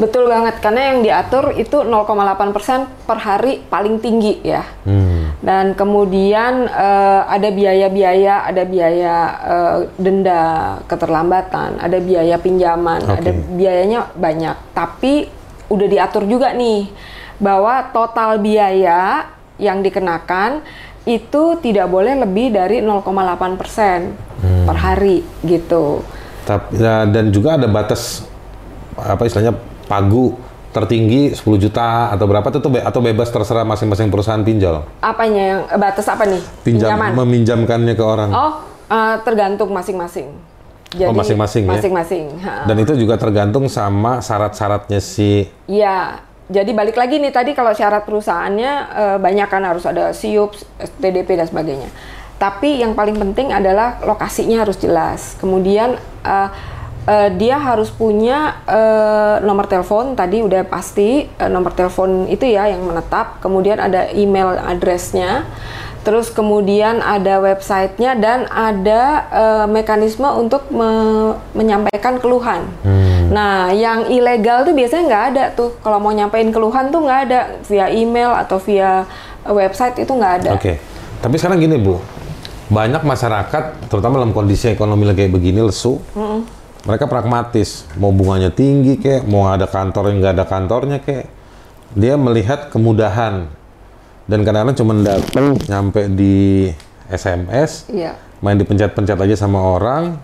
Betul 0.01 0.33
banget, 0.33 0.65
karena 0.65 0.97
yang 0.97 0.99
diatur 1.05 1.53
itu 1.61 1.85
0,8% 1.85 3.05
per 3.05 3.19
hari 3.21 3.61
paling 3.69 4.01
tinggi 4.01 4.41
ya. 4.41 4.65
Hmm. 4.89 5.37
Dan 5.45 5.77
kemudian 5.77 6.65
uh, 6.73 7.29
ada 7.29 7.53
biaya-biaya, 7.53 8.49
ada 8.49 8.65
biaya 8.65 9.17
uh, 9.45 9.77
denda 10.01 10.43
keterlambatan, 10.89 11.77
ada 11.77 12.01
biaya 12.01 12.41
pinjaman, 12.41 13.05
okay. 13.05 13.17
ada 13.21 13.31
biayanya 13.53 14.01
banyak. 14.17 14.57
Tapi 14.73 15.29
udah 15.69 15.87
diatur 15.87 16.25
juga 16.25 16.57
nih 16.57 16.89
bahwa 17.37 17.93
total 17.93 18.41
biaya 18.41 19.29
yang 19.61 19.85
dikenakan 19.85 20.65
itu 21.05 21.61
tidak 21.61 21.93
boleh 21.93 22.25
lebih 22.25 22.57
dari 22.57 22.81
0,8% 22.81 23.05
hmm. 23.05 24.65
per 24.65 24.77
hari 24.81 25.21
gitu. 25.45 26.01
Tapi, 26.49 26.81
ya, 26.81 27.05
dan 27.05 27.29
juga 27.29 27.61
ada 27.61 27.69
batas 27.69 28.25
apa 28.97 29.25
istilahnya 29.29 29.57
pagu 29.91 30.39
tertinggi 30.71 31.35
10 31.35 31.43
juta 31.59 32.15
atau 32.15 32.31
berapa 32.31 32.47
itu 32.47 32.71
be 32.71 32.79
atau 32.79 33.03
bebas 33.03 33.27
terserah 33.35 33.67
masing-masing 33.67 34.07
perusahaan 34.07 34.39
pinjol. 34.39 34.87
Apanya 35.03 35.43
yang 35.43 35.61
batas 35.83 36.07
apa 36.07 36.23
nih? 36.31 36.43
Pinjam 36.63 36.95
Pinjaman. 36.95 37.11
meminjamkannya 37.19 37.95
ke 37.99 38.05
orang. 38.07 38.31
Oh, 38.31 38.53
uh, 38.87 39.19
tergantung 39.27 39.75
masing-masing. 39.75 40.31
oh, 40.95 41.15
masing-masing 41.15 41.67
ya. 41.67 41.75
Masing-masing. 41.75 42.25
Dan 42.71 42.77
itu 42.79 42.95
juga 42.95 43.19
tergantung 43.19 43.67
sama 43.67 44.23
syarat-syaratnya 44.23 45.03
si 45.03 45.51
Iya. 45.67 46.23
Jadi 46.51 46.75
balik 46.75 46.99
lagi 46.99 47.23
nih 47.23 47.31
tadi 47.31 47.55
kalau 47.55 47.71
syarat 47.71 48.03
perusahaannya 48.03 48.73
uh, 48.91 49.19
banyak 49.23 49.47
kan 49.47 49.63
harus 49.63 49.87
ada 49.87 50.11
SIUP, 50.11 50.59
TDP 50.99 51.39
dan 51.39 51.47
sebagainya. 51.47 51.91
Tapi 52.43 52.83
yang 52.83 52.99
paling 52.99 53.15
penting 53.19 53.55
adalah 53.55 54.03
lokasinya 54.03 54.67
harus 54.67 54.75
jelas. 54.83 55.39
Kemudian 55.39 55.95
uh, 56.27 56.51
uh, 57.07 57.29
dia 57.33 57.57
harus 57.57 57.89
punya 57.93 58.61
uh, 58.67 59.41
nomor 59.45 59.71
telepon 59.71 60.19
tadi 60.19 60.43
udah 60.45 60.67
pasti 60.67 61.25
uh, 61.39 61.49
nomor 61.49 61.73
telepon 61.73 62.27
itu 62.29 62.45
ya 62.45 62.69
yang 62.69 62.85
menetap 62.85 63.41
kemudian 63.41 63.81
ada 63.81 64.11
email 64.13 64.57
addressnya 64.59 65.47
terus 66.01 66.33
kemudian 66.33 67.05
ada 67.05 67.45
websitenya 67.45 68.17
dan 68.17 68.49
ada 68.49 69.29
uh, 69.29 69.67
mekanisme 69.69 70.25
untuk 70.33 70.65
me 70.73 70.89
menyampaikan 71.53 72.17
keluhan. 72.17 72.65
Hmm. 72.81 73.29
Nah, 73.29 73.69
yang 73.77 74.09
ilegal 74.09 74.65
tuh 74.65 74.73
biasanya 74.73 75.05
nggak 75.07 75.25
ada 75.37 75.45
tuh. 75.53 75.77
Kalau 75.85 76.01
mau 76.01 76.09
nyampein 76.09 76.49
keluhan 76.49 76.89
tuh 76.89 77.05
nggak 77.05 77.21
ada 77.29 77.41
via 77.69 77.93
email 77.93 78.33
atau 78.33 78.57
via 78.57 79.05
website 79.45 80.01
itu 80.01 80.09
nggak 80.09 80.35
ada. 80.41 80.51
Oke. 80.57 80.63
Okay. 80.65 80.77
Tapi 81.21 81.37
sekarang 81.37 81.61
gini 81.61 81.77
Bu, 81.77 82.01
banyak 82.73 83.05
masyarakat, 83.05 83.93
terutama 83.93 84.17
dalam 84.25 84.33
kondisi 84.33 84.73
ekonomi 84.73 85.05
lagi 85.05 85.29
begini 85.29 85.61
lesu, 85.61 86.01
mereka 86.85 87.05
pragmatis. 87.05 87.85
Mau 87.97 88.11
bunganya 88.11 88.49
tinggi 88.49 88.97
kek, 88.97 89.27
mau 89.27 89.49
ada 89.49 89.69
kantor 89.69 90.13
yang 90.13 90.17
nggak 90.21 90.35
ada 90.41 90.47
kantornya 90.47 90.99
kek, 90.99 91.25
dia 91.93 92.15
melihat 92.17 92.73
kemudahan. 92.73 93.49
Dan 94.25 94.47
kadang-kadang 94.47 94.77
cuma 94.79 94.93
datang 95.03 95.59
nyampe 95.67 96.07
di 96.07 96.71
SMS, 97.11 97.91
Iya. 97.91 98.15
main 98.39 98.55
dipencet-pencet 98.55 99.19
aja 99.19 99.37
sama 99.37 99.59
orang, 99.59 100.15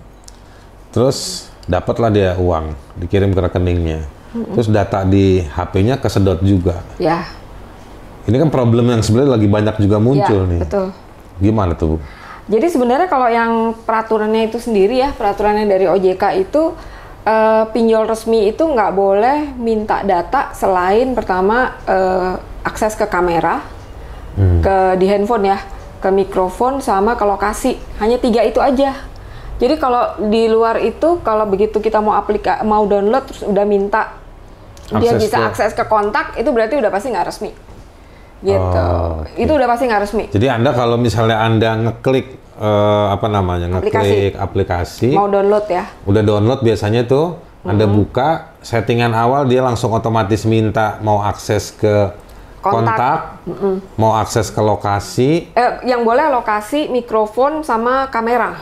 terus 0.95 1.51
dapatlah 1.67 2.15
dia 2.15 2.39
uang, 2.39 2.71
dikirim 2.95 3.35
ke 3.35 3.41
rekeningnya. 3.43 4.07
Terus 4.37 4.69
data 4.69 5.03
di 5.03 5.41
HP-nya 5.43 5.97
kesedot 5.97 6.39
juga. 6.45 6.85
Ya. 7.01 7.25
Ini 8.27 8.37
kan 8.37 8.51
problem 8.51 8.91
yang 8.91 9.01
sebenarnya 9.03 9.33
lagi 9.35 9.49
banyak 9.49 9.75
juga 9.81 9.97
muncul 9.99 10.45
ya, 10.45 10.51
nih. 10.55 10.61
betul. 10.63 10.87
Gimana 11.41 11.73
tuh, 11.75 11.87
Bu? 11.95 11.97
Jadi 12.47 12.67
sebenarnya 12.71 13.11
kalau 13.11 13.27
yang 13.27 13.75
peraturannya 13.75 14.47
itu 14.47 14.63
sendiri 14.63 15.03
ya, 15.03 15.11
peraturannya 15.11 15.67
dari 15.67 15.91
OJK 15.91 16.47
itu 16.47 16.79
eh, 17.27 17.65
pinjol 17.75 18.07
resmi 18.07 18.47
itu 18.47 18.63
nggak 18.63 18.93
boleh 18.95 19.51
minta 19.59 20.07
data 20.07 20.55
selain 20.55 21.11
pertama 21.11 21.75
eh, 21.83 22.39
akses 22.63 22.95
ke 22.95 23.07
kamera, 23.07 23.63
ke 24.63 24.77
di 24.95 25.07
handphone 25.11 25.51
ya, 25.51 25.59
ke 25.99 26.07
mikrofon 26.11 26.79
sama 26.79 27.19
ke 27.19 27.25
lokasi. 27.27 27.79
Hanya 27.99 28.23
tiga 28.23 28.47
itu 28.47 28.63
aja. 28.63 28.95
Jadi 29.57 29.75
kalau 29.81 30.15
di 30.29 30.47
luar 30.47 30.77
itu 30.85 31.19
kalau 31.25 31.49
begitu 31.49 31.81
kita 31.81 31.99
mau 31.99 32.13
aplika 32.13 32.61
mau 32.63 32.85
download 32.85 33.25
terus 33.25 33.43
udah 33.43 33.65
minta 33.65 34.13
dia 35.01 35.17
Akses 35.17 35.27
bisa 35.27 35.37
ke- 35.41 35.47
akses 35.49 35.73
ke 35.73 35.85
kontak 35.89 36.37
itu 36.37 36.47
berarti 36.53 36.77
udah 36.79 36.91
pasti 36.93 37.09
nggak 37.11 37.27
resmi. 37.27 37.51
Gitu. 38.45 38.85
Oh, 38.85 39.25
Itu 39.35 39.53
udah 39.57 39.69
pasti 39.69 39.89
nggak 39.89 40.03
resmi. 40.03 40.25
Jadi 40.29 40.47
Anda 40.47 40.77
kalau 40.77 41.01
misalnya 41.01 41.41
Anda 41.41 41.71
ngeklik 41.89 42.27
eh, 42.61 43.07
apa 43.11 43.27
namanya? 43.29 43.67
ngeklik 43.81 44.37
aplikasi, 44.37 45.17
Mau 45.17 45.29
download 45.29 45.67
ya. 45.69 45.85
udah 46.05 46.23
download 46.23 46.61
biasanya 46.61 47.09
tuh 47.09 47.41
Anda 47.67 47.89
buka 47.89 48.55
settingan 48.63 49.11
awal 49.11 49.51
dia 49.51 49.59
langsung 49.59 49.91
otomatis 49.91 50.47
minta 50.47 51.03
mau 51.03 51.19
akses 51.19 51.75
ke 51.75 52.15
kontak, 52.63 53.43
Kontak. 53.43 53.99
mau 53.99 54.15
akses 54.15 54.51
ke 54.51 54.61
lokasi. 54.63 55.51
Eh, 55.51 55.71
yang 55.87 56.03
boleh 56.03 56.31
lokasi, 56.31 56.87
mikrofon, 56.87 57.63
sama 57.63 58.07
kamera. 58.07 58.55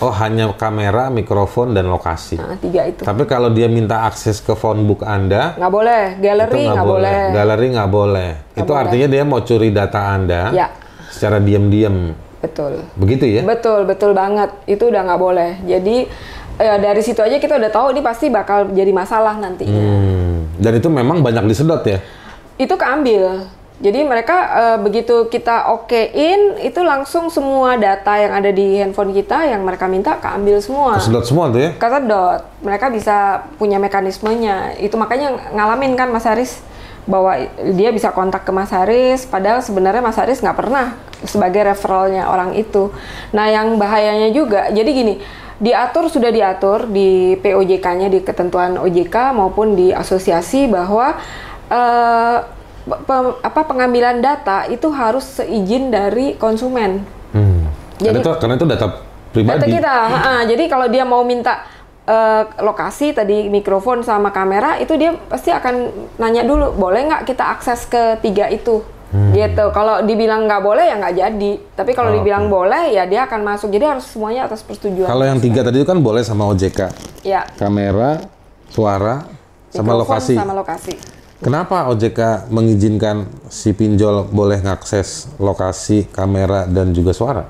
Oh, 0.00 0.08
hanya 0.08 0.48
kamera, 0.56 1.12
mikrofon 1.12 1.76
dan 1.76 1.92
lokasi. 1.92 2.40
Nah, 2.40 2.56
tiga 2.56 2.88
itu. 2.88 3.04
Tapi 3.04 3.28
kalau 3.28 3.52
dia 3.52 3.68
minta 3.68 4.08
akses 4.08 4.40
ke 4.40 4.56
phonebook 4.56 5.04
Anda, 5.04 5.60
Nggak 5.60 5.72
boleh. 5.72 6.04
Galeri 6.16 6.62
nggak 6.72 6.88
boleh. 6.88 7.20
Galeri 7.36 7.66
nggak 7.76 7.90
boleh. 7.92 8.30
itu 8.56 8.64
boleh. 8.64 8.80
artinya 8.80 9.06
dia 9.06 9.22
mau 9.28 9.40
curi 9.44 9.68
data 9.68 10.00
Anda 10.08 10.42
Ya. 10.56 10.72
secara 11.12 11.36
diam-diam. 11.36 12.16
Betul. 12.40 12.80
Begitu 12.96 13.28
ya? 13.28 13.42
Betul, 13.44 13.84
betul 13.84 14.16
banget. 14.16 14.48
Itu 14.64 14.88
udah 14.88 15.04
nggak 15.04 15.20
boleh. 15.20 15.50
Jadi 15.68 16.08
ya 16.56 16.80
dari 16.80 17.04
situ 17.04 17.20
aja 17.20 17.36
kita 17.36 17.60
udah 17.60 17.68
tahu 17.68 17.92
ini 17.92 18.00
pasti 18.00 18.32
bakal 18.32 18.72
jadi 18.72 18.92
masalah 18.96 19.36
nantinya. 19.36 19.76
Hmm. 19.76 20.48
Dan 20.56 20.80
itu 20.80 20.88
memang 20.88 21.20
banyak 21.20 21.44
disedot 21.44 21.84
ya? 21.84 22.00
Itu 22.56 22.80
keambil. 22.80 23.44
Jadi 23.80 24.04
mereka 24.04 24.36
eh, 24.36 24.78
begitu 24.84 25.32
kita 25.32 25.72
okein 25.72 26.60
itu 26.60 26.84
langsung 26.84 27.32
semua 27.32 27.80
data 27.80 28.12
yang 28.20 28.36
ada 28.36 28.52
di 28.52 28.76
handphone 28.76 29.16
kita 29.16 29.48
yang 29.48 29.64
mereka 29.64 29.88
minta 29.88 30.20
keambil 30.20 30.60
semua. 30.60 31.00
Kesedot 31.00 31.24
semua 31.24 31.48
tuh 31.48 31.60
ya? 31.64 31.70
Kesedot. 31.80 32.44
Mereka 32.60 32.92
bisa 32.92 33.48
punya 33.56 33.80
mekanismenya. 33.80 34.76
Itu 34.76 35.00
makanya 35.00 35.32
ngalamin 35.56 35.96
kan 35.96 36.12
Mas 36.12 36.28
Haris 36.28 36.60
bahwa 37.08 37.32
dia 37.72 37.88
bisa 37.88 38.12
kontak 38.12 38.44
ke 38.44 38.52
Mas 38.52 38.68
Haris, 38.68 39.24
padahal 39.24 39.64
sebenarnya 39.64 40.04
Mas 40.04 40.20
Haris 40.20 40.44
nggak 40.44 40.58
pernah 40.60 41.00
sebagai 41.24 41.64
referralnya 41.64 42.28
orang 42.28 42.52
itu. 42.60 42.92
Nah 43.32 43.48
yang 43.48 43.80
bahayanya 43.80 44.28
juga, 44.36 44.68
jadi 44.68 44.86
gini, 44.92 45.24
diatur 45.56 46.12
sudah 46.12 46.28
diatur 46.28 46.84
di 46.92 47.40
POJK-nya 47.40 48.12
di 48.12 48.20
ketentuan 48.20 48.76
OJK 48.76 49.32
maupun 49.32 49.72
di 49.72 49.88
asosiasi 49.90 50.68
bahwa 50.68 51.16
eh, 51.72 52.59
pe- 52.96 53.36
apa 53.38 53.60
pengambilan 53.62 54.18
data 54.18 54.66
itu 54.66 54.88
harus 54.88 55.22
seizin 55.22 55.88
dari 55.88 56.34
konsumen. 56.34 57.04
Hmm. 57.30 57.70
Karena 57.94 58.06
Jadi- 58.10 58.20
itu, 58.20 58.30
karena 58.36 58.54
itu 58.54 58.66
data 58.66 58.86
pribadi. 59.30 59.56
Data 59.56 59.66
kita, 59.68 59.94
ha-ha. 60.08 60.34
jadi 60.42 60.64
kalau 60.66 60.86
dia 60.86 61.04
mau 61.04 61.22
minta 61.22 61.62
eh, 62.02 62.42
lokasi 62.58 63.12
tadi 63.12 63.46
mikrofon 63.46 64.00
sama 64.00 64.30
kamera 64.30 64.74
itu 64.76 64.94
dia 64.94 65.14
pasti 65.22 65.48
akan 65.48 65.74
nanya 66.16 66.42
dulu 66.42 66.72
boleh 66.72 67.06
nggak 67.06 67.22
kita 67.24 67.44
akses 67.48 67.86
ke 67.86 68.18
tiga 68.18 68.46
itu 68.46 68.82
gitu. 69.10 69.64
Kalau 69.70 70.00
dibilang 70.00 70.46
nggak 70.46 70.58
boleh 70.60 70.86
ya 70.86 70.94
nggak 70.96 71.14
jadi. 71.16 71.52
Tapi 71.72 71.90
kalau 71.92 72.10
Oh, 72.10 72.16
dibilang 72.16 72.46
boleh 72.46 72.90
ya 72.90 73.04
dia 73.04 73.26
akan 73.26 73.42
masuk. 73.44 73.66
Jadi 73.68 73.82
harus 73.84 74.06
semuanya 74.06 74.46
atas 74.46 74.62
persetujuan. 74.62 75.04
Kalau 75.04 75.22
yang 75.22 75.38
tiga 75.38 75.60
tadi 75.60 75.76
itu 75.76 75.86
kan 75.86 75.98
boleh 75.98 76.22
sama 76.22 76.46
OJK. 76.46 76.94
ya 77.20 77.42
Kamera, 77.54 78.22
suara, 78.66 79.26
sama 79.68 79.92
lokasi. 79.94 80.34
sama 80.34 80.54
lokasi. 80.54 80.94
Kenapa 81.40 81.88
OJK 81.88 82.52
mengizinkan 82.52 83.24
si 83.48 83.72
pinjol 83.72 84.28
boleh 84.28 84.60
ngakses 84.60 85.32
lokasi, 85.40 86.04
kamera, 86.12 86.68
dan 86.68 86.92
juga 86.92 87.16
suara? 87.16 87.48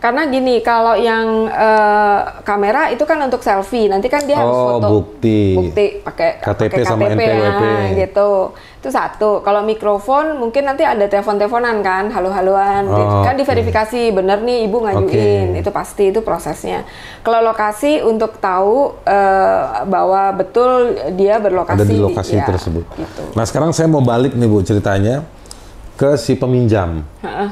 Karena 0.00 0.24
gini, 0.24 0.64
kalau 0.64 0.96
yang 0.96 1.44
eh, 1.44 2.20
kamera 2.40 2.88
itu 2.88 3.04
kan 3.04 3.20
untuk 3.20 3.44
selfie, 3.44 3.84
nanti 3.84 4.08
kan 4.08 4.24
dia 4.24 4.40
harus 4.40 4.56
Oh, 4.56 4.80
foto. 4.80 4.88
bukti. 4.88 5.52
Bukti 5.52 5.84
pakai 6.00 6.40
KTP 6.40 6.72
pakai 6.72 6.84
sama 6.88 7.04
KTP, 7.04 7.20
NPWP. 7.20 7.62
ah, 7.68 7.84
gitu. 7.92 8.30
Itu 8.80 8.88
satu. 8.88 9.30
Kalau 9.44 9.60
mikrofon 9.60 10.40
mungkin 10.40 10.64
nanti 10.64 10.88
ada 10.88 11.04
telepon-teleponan 11.04 11.84
kan, 11.84 12.08
halu-haluan. 12.08 12.88
Oh, 12.88 12.96
gitu. 12.96 13.16
Kan 13.20 13.34
oke. 13.36 13.40
diverifikasi 13.44 14.00
bener 14.10 14.40
nih 14.40 14.64
ibu 14.64 14.80
ngajuin, 14.80 15.52
Oke. 15.52 15.60
itu 15.60 15.70
pasti 15.70 16.04
itu 16.08 16.24
prosesnya. 16.24 16.88
Kalau 17.20 17.44
lokasi 17.44 18.00
untuk 18.00 18.40
tahu 18.40 18.96
eh, 19.04 19.60
bahwa 19.84 20.32
betul 20.32 20.96
dia 21.12 21.36
berlokasi 21.36 21.76
Ada 21.76 21.84
di 21.84 22.00
lokasi 22.00 22.34
ya, 22.40 22.48
tersebut. 22.48 22.88
Gitu. 22.96 23.36
Nah 23.36 23.44
sekarang 23.44 23.76
saya 23.76 23.84
mau 23.84 24.00
balik 24.00 24.32
nih 24.32 24.48
Bu 24.48 24.64
ceritanya 24.64 25.28
ke 25.94 26.16
si 26.16 26.32
peminjam. 26.32 27.04
Heeh. 27.20 27.50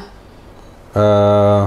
Eh, 0.97 1.62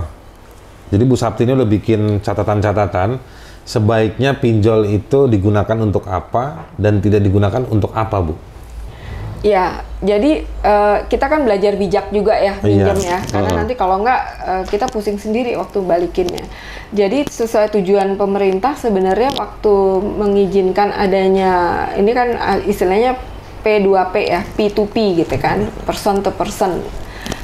jadi 0.92 1.04
Bu 1.08 1.16
Sabti 1.16 1.48
ini 1.48 1.56
udah 1.56 1.66
bikin 1.66 2.20
catatan-catatan 2.20 3.16
sebaiknya 3.64 4.36
pinjol 4.36 4.84
itu 4.92 5.32
digunakan 5.32 5.78
untuk 5.80 6.04
apa 6.12 6.68
dan 6.76 7.00
tidak 7.00 7.24
digunakan 7.24 7.64
untuk 7.72 7.96
apa 7.96 8.20
Bu? 8.20 8.36
Ya, 9.42 9.82
jadi 10.06 10.46
eh, 10.46 10.98
kita 11.10 11.26
kan 11.26 11.42
belajar 11.42 11.74
bijak 11.74 12.14
juga 12.14 12.38
ya 12.38 12.62
Iya. 12.62 12.94
pinjam 12.94 12.98
ya, 13.02 13.18
karena 13.26 13.50
Heeh. 13.50 13.58
nanti 13.58 13.74
kalau 13.74 13.98
nggak 14.06 14.22
eh, 14.46 14.64
kita 14.70 14.86
pusing 14.86 15.18
sendiri 15.18 15.58
waktu 15.58 15.82
balikinnya. 15.82 16.46
Jadi 16.94 17.26
sesuai 17.26 17.74
tujuan 17.80 18.22
pemerintah 18.22 18.78
sebenarnya 18.78 19.34
waktu 19.34 19.74
mengizinkan 20.04 20.94
adanya 20.94 21.88
ini 21.98 22.12
kan 22.14 22.38
eh, 22.38 22.70
istilahnya 22.70 23.18
P2P 23.66 24.16
ya, 24.30 24.42
P2P 24.46 25.26
gitu 25.26 25.36
kan, 25.42 25.66
person 25.90 26.22
to 26.22 26.30
person 26.30 26.82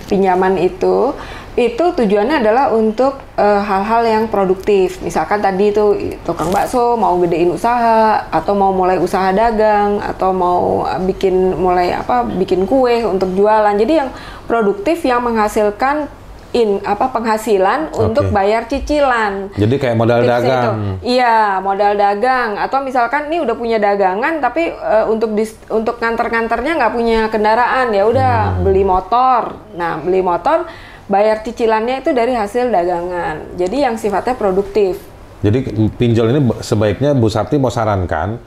pinjaman 0.05 0.55
itu 0.61 1.17
itu 1.57 1.89
tujuannya 1.91 2.37
adalah 2.37 2.69
untuk 2.69 3.17
eh, 3.33 3.59
hal-hal 3.59 4.05
yang 4.05 4.23
produktif. 4.29 5.01
Misalkan 5.01 5.41
tadi 5.41 5.73
itu 5.73 5.85
tukang 6.21 6.53
bakso 6.53 6.93
mau 6.93 7.17
gedein 7.17 7.49
usaha 7.49 8.29
atau 8.29 8.53
mau 8.53 8.69
mulai 8.69 8.95
usaha 8.97 9.33
dagang 9.33 9.97
atau 9.97 10.29
mau 10.31 10.61
eh, 10.85 11.01
bikin 11.03 11.33
mulai 11.57 11.91
apa 11.91 12.21
bikin 12.23 12.63
kue 12.63 13.01
untuk 13.01 13.33
jualan. 13.33 13.73
Jadi 13.73 13.93
yang 13.95 14.13
produktif 14.45 15.01
yang 15.01 15.19
menghasilkan 15.19 16.05
in 16.53 16.79
apa 16.79 17.11
penghasilan 17.11 17.91
untuk 17.91 18.29
Oke. 18.29 18.33
bayar 18.33 18.65
cicilan. 18.65 19.51
Jadi 19.51 19.75
kayak 19.75 19.97
modal 19.97 20.21
Tipsnya 20.21 20.37
dagang. 20.39 20.63
itu. 20.63 20.71
Iya, 21.17 21.37
modal 21.59 21.93
dagang 21.93 22.49
atau 22.55 22.79
misalkan 22.79 23.27
nih 23.27 23.41
udah 23.41 23.51
punya 23.53 23.77
dagangan 23.77 24.39
tapi 24.39 24.69
eh, 24.69 25.05
untuk 25.05 25.33
dis- 25.33 25.57
untuk 25.67 25.97
nganter-nganternya 25.97 26.77
nggak 26.77 26.93
punya 26.93 27.19
kendaraan 27.27 27.91
ya 27.91 28.05
udah 28.05 28.33
Hmm. 28.53 28.61
beli 28.61 28.85
motor. 28.85 29.57
Nah, 29.73 29.97
beli 29.97 30.21
motor 30.21 30.69
bayar 31.07 31.43
cicilannya 31.43 32.03
itu 32.03 32.11
dari 32.11 32.35
hasil 32.35 32.67
dagangan. 32.71 33.55
Jadi 33.55 33.77
yang 33.83 33.95
sifatnya 33.95 34.35
produktif. 34.35 34.99
Jadi 35.43 35.89
pinjol 35.95 36.33
ini 36.35 36.41
sebaiknya 36.59 37.15
Bu 37.15 37.31
Sabti 37.31 37.55
mau 37.59 37.71
sarankan 37.71 38.39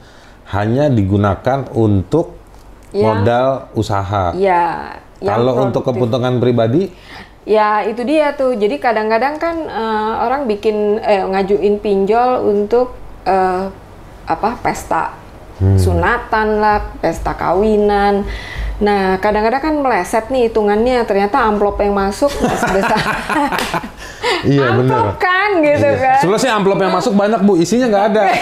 hanya 0.53 0.91
digunakan 0.91 1.65
untuk 1.73 2.37
Yang- 2.91 3.05
modal 3.05 3.47
usaha. 3.73 4.35
Ya, 4.37 4.97
Kalau 5.21 5.53
untuk 5.69 5.85
keuntungan 5.85 6.41
pribadi, 6.41 6.89
Ya 7.41 7.81
itu 7.81 8.05
dia 8.05 8.37
tuh. 8.37 8.53
Jadi 8.53 8.77
kadang-kadang 8.77 9.41
kan 9.41 9.65
eh, 9.65 10.13
orang 10.21 10.45
bikin 10.45 11.01
eh, 11.01 11.25
ngajuin 11.25 11.81
pinjol 11.81 12.45
untuk 12.45 12.93
eh, 13.25 13.65
apa 14.29 14.49
pesta 14.61 15.17
sunatan 15.61 16.57
lah, 16.57 16.97
pesta 17.01 17.37
kawinan. 17.37 18.25
Nah 18.81 19.21
kadang-kadang 19.21 19.61
kan 19.61 19.75
meleset 19.77 20.25
nih 20.27 20.49
hitungannya. 20.49 21.05
Ternyata 21.05 21.45
amplop 21.45 21.77
yang 21.77 21.93
masuk 21.93 22.33
sebesar 22.33 22.97
iya 24.43 24.73
amplop 24.73 24.81
bener. 24.81 25.21
kan 25.21 25.49
gitu 25.61 25.85
Iya. 25.85 26.01
kan. 26.01 26.17
Sebenarnya 26.19 26.43
sih 26.43 26.51
amplop 26.51 26.79
yang 26.79 26.93
masuk 26.93 27.13
banyak 27.13 27.39
Bu, 27.41 27.53
isinya 27.55 27.87
nggak 27.87 28.05
ada. 28.09 28.23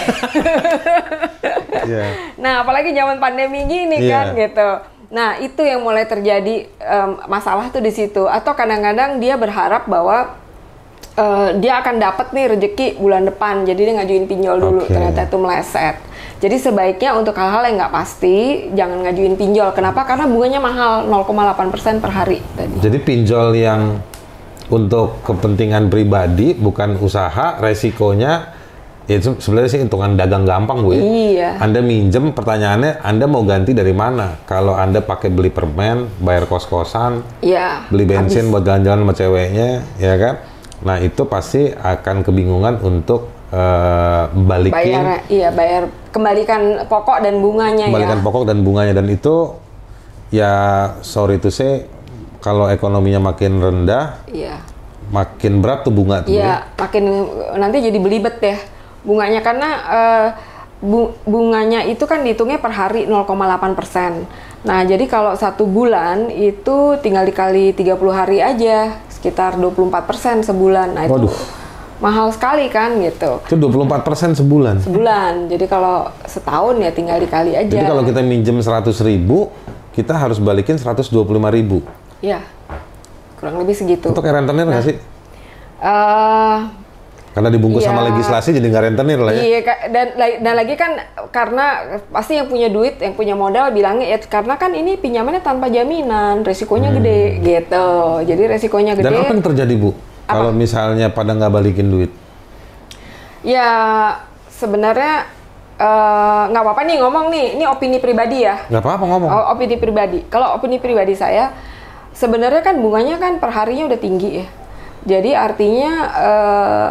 Iya. 1.80 2.04
Nah, 2.36 2.60
apalagi 2.60 2.92
zaman 2.92 3.16
pandemi 3.16 3.64
gini 3.64 4.04
Iya. 4.04 4.12
kan 4.12 4.26
gitu. 4.36 4.68
Nah, 5.10 5.40
itu 5.40 5.64
yang 5.64 5.80
mulai 5.80 6.04
terjadi 6.04 6.68
um, 6.78 7.18
masalah 7.26 7.66
tuh 7.68 7.80
di 7.80 7.90
situ. 7.90 8.28
Atau 8.28 8.52
kadang-kadang 8.52 9.18
dia 9.18 9.34
berharap 9.34 9.88
bahwa 9.88 10.38
uh, 11.20 11.48
dia 11.60 11.84
akan 11.84 12.00
dapat 12.00 12.32
nih 12.32 12.56
rezeki 12.56 12.86
bulan 12.96 13.28
depan, 13.28 13.68
jadi 13.68 13.80
dia 13.80 13.94
ngajuin 14.00 14.24
pinjol 14.24 14.56
dulu. 14.56 14.82
Ternyata 14.88 15.28
itu 15.28 15.36
meleset. 15.36 15.96
Jadi 16.40 16.56
sebaiknya 16.56 17.12
untuk 17.20 17.36
hal-hal 17.36 17.68
yang 17.68 17.76
nggak 17.76 17.92
pasti, 17.92 18.68
jangan 18.72 19.04
ngajuin 19.04 19.36
pinjol. 19.36 19.76
Kenapa? 19.76 20.08
Karena 20.08 20.24
bunganya 20.24 20.60
mahal, 20.64 21.04
0,8% 21.04 22.00
per 22.00 22.10
hari 22.10 22.40
tadi. 22.56 22.80
Jadi 22.80 22.98
pinjol 23.04 23.52
yang 23.52 24.00
untuk 24.72 25.20
kepentingan 25.26 25.92
pribadi 25.92 26.56
bukan 26.56 26.96
usaha, 26.96 27.60
resikonya 27.60 28.56
ya 29.10 29.18
itu 29.18 29.34
sebenarnya 29.42 29.70
sih 29.74 29.80
hitungan 29.82 30.14
dagang 30.14 30.46
gampang 30.46 30.86
bu 30.86 30.94
ya. 30.94 31.02
Iya. 31.02 31.50
Anda 31.58 31.82
minjem, 31.82 32.30
pertanyaannya 32.30 33.02
Anda 33.02 33.26
mau 33.26 33.42
ganti 33.42 33.74
dari 33.74 33.90
mana? 33.90 34.38
Kalau 34.46 34.78
Anda 34.78 35.02
pakai 35.02 35.34
beli 35.34 35.50
permen, 35.50 36.06
bayar 36.22 36.46
kos-kosan, 36.46 37.26
Iya. 37.42 37.90
beli 37.90 38.06
bensin 38.06 38.46
habis. 38.46 38.52
buat 38.54 38.62
jalan-jalan 38.62 39.00
sama 39.02 39.14
ceweknya, 39.18 39.68
ya 39.98 40.14
kan? 40.14 40.34
Nah 40.80 40.96
itu 40.98 41.22
pasti 41.24 41.68
akan 41.68 42.22
kebingungan 42.22 42.80
untuk 42.80 43.28
eh, 43.48 44.24
balikin, 44.32 44.94
bayar 44.96 45.20
iya 45.26 45.48
bayar 45.50 45.82
kembalikan 46.08 46.86
pokok 46.86 47.20
dan 47.20 47.38
bunganya 47.38 47.86
kembalikan 47.86 48.18
ya. 48.18 48.24
pokok 48.24 48.42
dan 48.44 48.58
bunganya 48.60 48.94
dan 48.94 49.06
itu 49.06 49.58
ya 50.30 50.52
sorry 51.00 51.36
to 51.36 51.50
say 51.50 51.84
kalau 52.38 52.66
ekonominya 52.66 53.20
makin 53.20 53.60
rendah, 53.60 54.24
Iya. 54.24 54.64
makin 55.10 55.60
berat 55.60 55.84
tuh 55.84 55.92
bunga 55.92 56.24
tuh. 56.24 56.32
Bu, 56.32 56.32
ya. 56.32 56.40
Iya, 56.40 56.54
makin 56.78 57.04
nanti 57.54 57.76
jadi 57.82 57.98
belibet 58.00 58.40
ya 58.40 58.56
bunganya 59.02 59.40
karena 59.40 59.68
eh, 59.90 60.28
bu- 60.80 61.12
bunganya 61.22 61.84
itu 61.84 62.00
kan 62.02 62.24
dihitungnya 62.24 62.56
per 62.56 62.72
hari 62.72 63.04
0,8 63.04 63.28
persen. 63.74 64.24
Nah, 64.60 64.84
jadi 64.84 65.04
kalau 65.04 65.32
satu 65.34 65.64
bulan 65.64 66.28
itu 66.28 66.96
tinggal 67.00 67.24
dikali 67.24 67.72
30 67.72 67.96
hari 68.10 68.40
aja, 68.40 68.92
sekitar 69.20 69.60
24 69.60 70.08
persen 70.08 70.40
sebulan. 70.40 70.96
Nah, 70.96 71.04
itu 71.04 71.12
Waduh. 71.12 71.34
mahal 72.00 72.32
sekali 72.32 72.72
kan 72.72 72.96
gitu. 73.04 73.44
Itu 73.44 73.60
24% 73.60 74.32
sebulan. 74.40 74.80
Sebulan. 74.80 75.52
Jadi 75.52 75.68
kalau 75.68 76.08
setahun 76.24 76.80
ya 76.80 76.88
tinggal 76.88 77.20
dikali 77.20 77.52
aja. 77.52 77.68
Jadi 77.68 77.84
kalau 77.84 78.00
kita 78.00 78.24
minjem 78.24 78.64
100 78.64 78.96
ribu, 79.04 79.52
kita 79.92 80.16
harus 80.16 80.40
balikin 80.40 80.80
125 80.80 81.12
ribu. 81.52 81.84
Ya, 82.24 82.40
kurang 83.36 83.60
lebih 83.60 83.76
segitu. 83.76 84.08
Untuk 84.08 84.24
rentenir 84.24 84.64
nggak 84.64 84.84
sih? 84.88 84.96
Eh, 85.80 86.56
Karena 87.30 87.46
dibungkus 87.46 87.86
Iya. 87.86 87.94
sama 87.94 88.10
legislasi 88.10 88.50
jadi 88.58 88.66
nggak 88.74 88.84
rentenir 88.90 89.18
lah 89.22 89.30
ya. 89.30 89.42
Iya, 89.46 89.58
dan 89.94 90.06
dan 90.42 90.54
lagi 90.58 90.74
kan 90.74 90.98
karena 91.30 91.66
pasti 92.10 92.34
yang 92.34 92.50
punya 92.50 92.66
duit, 92.66 92.98
yang 92.98 93.14
punya 93.14 93.38
modal 93.38 93.70
bilangnya 93.70 94.10
ya 94.10 94.18
karena 94.18 94.58
kan 94.58 94.74
ini 94.74 94.98
pinjamannya 94.98 95.38
tanpa 95.38 95.70
jaminan, 95.70 96.42
resikonya 96.42 96.90
gede 96.90 97.38
gitu. 97.38 97.86
Jadi 98.26 98.42
resikonya 98.50 98.98
gede. 98.98 99.06
Hmm. 99.06 99.14
Dan 99.14 99.22
apa 99.22 99.32
yang 99.38 99.44
terjadi 99.46 99.74
bu? 99.78 99.90
Kalau 100.26 100.50
misalnya 100.50 101.06
pada 101.14 101.30
nggak 101.38 101.52
balikin 101.54 101.86
duit? 101.86 102.10
Ya 103.46 103.70
sebenarnya 104.50 105.30
eh, 105.78 106.42
nggak 106.50 106.62
apa-apa 106.66 106.82
nih 106.82 106.96
ngomong 106.98 107.26
nih, 107.30 107.46
ini 107.54 107.64
opini 107.70 108.02
pribadi 108.02 108.42
ya. 108.42 108.66
Nggak 108.66 108.82
apa-apa 108.82 109.04
ngomong. 109.06 109.30
Oh, 109.30 109.44
opini 109.54 109.78
pribadi. 109.78 110.26
Kalau 110.26 110.58
opini 110.58 110.82
pribadi 110.82 111.14
saya, 111.14 111.54
sebenarnya 112.10 112.60
kan 112.66 112.74
bunganya 112.82 113.22
kan 113.22 113.38
per 113.38 113.54
harinya 113.54 113.86
udah 113.86 114.00
tinggi 114.02 114.42
ya. 114.42 114.46
Jadi 115.06 115.30
artinya 115.32 115.92
eh, 116.12 116.90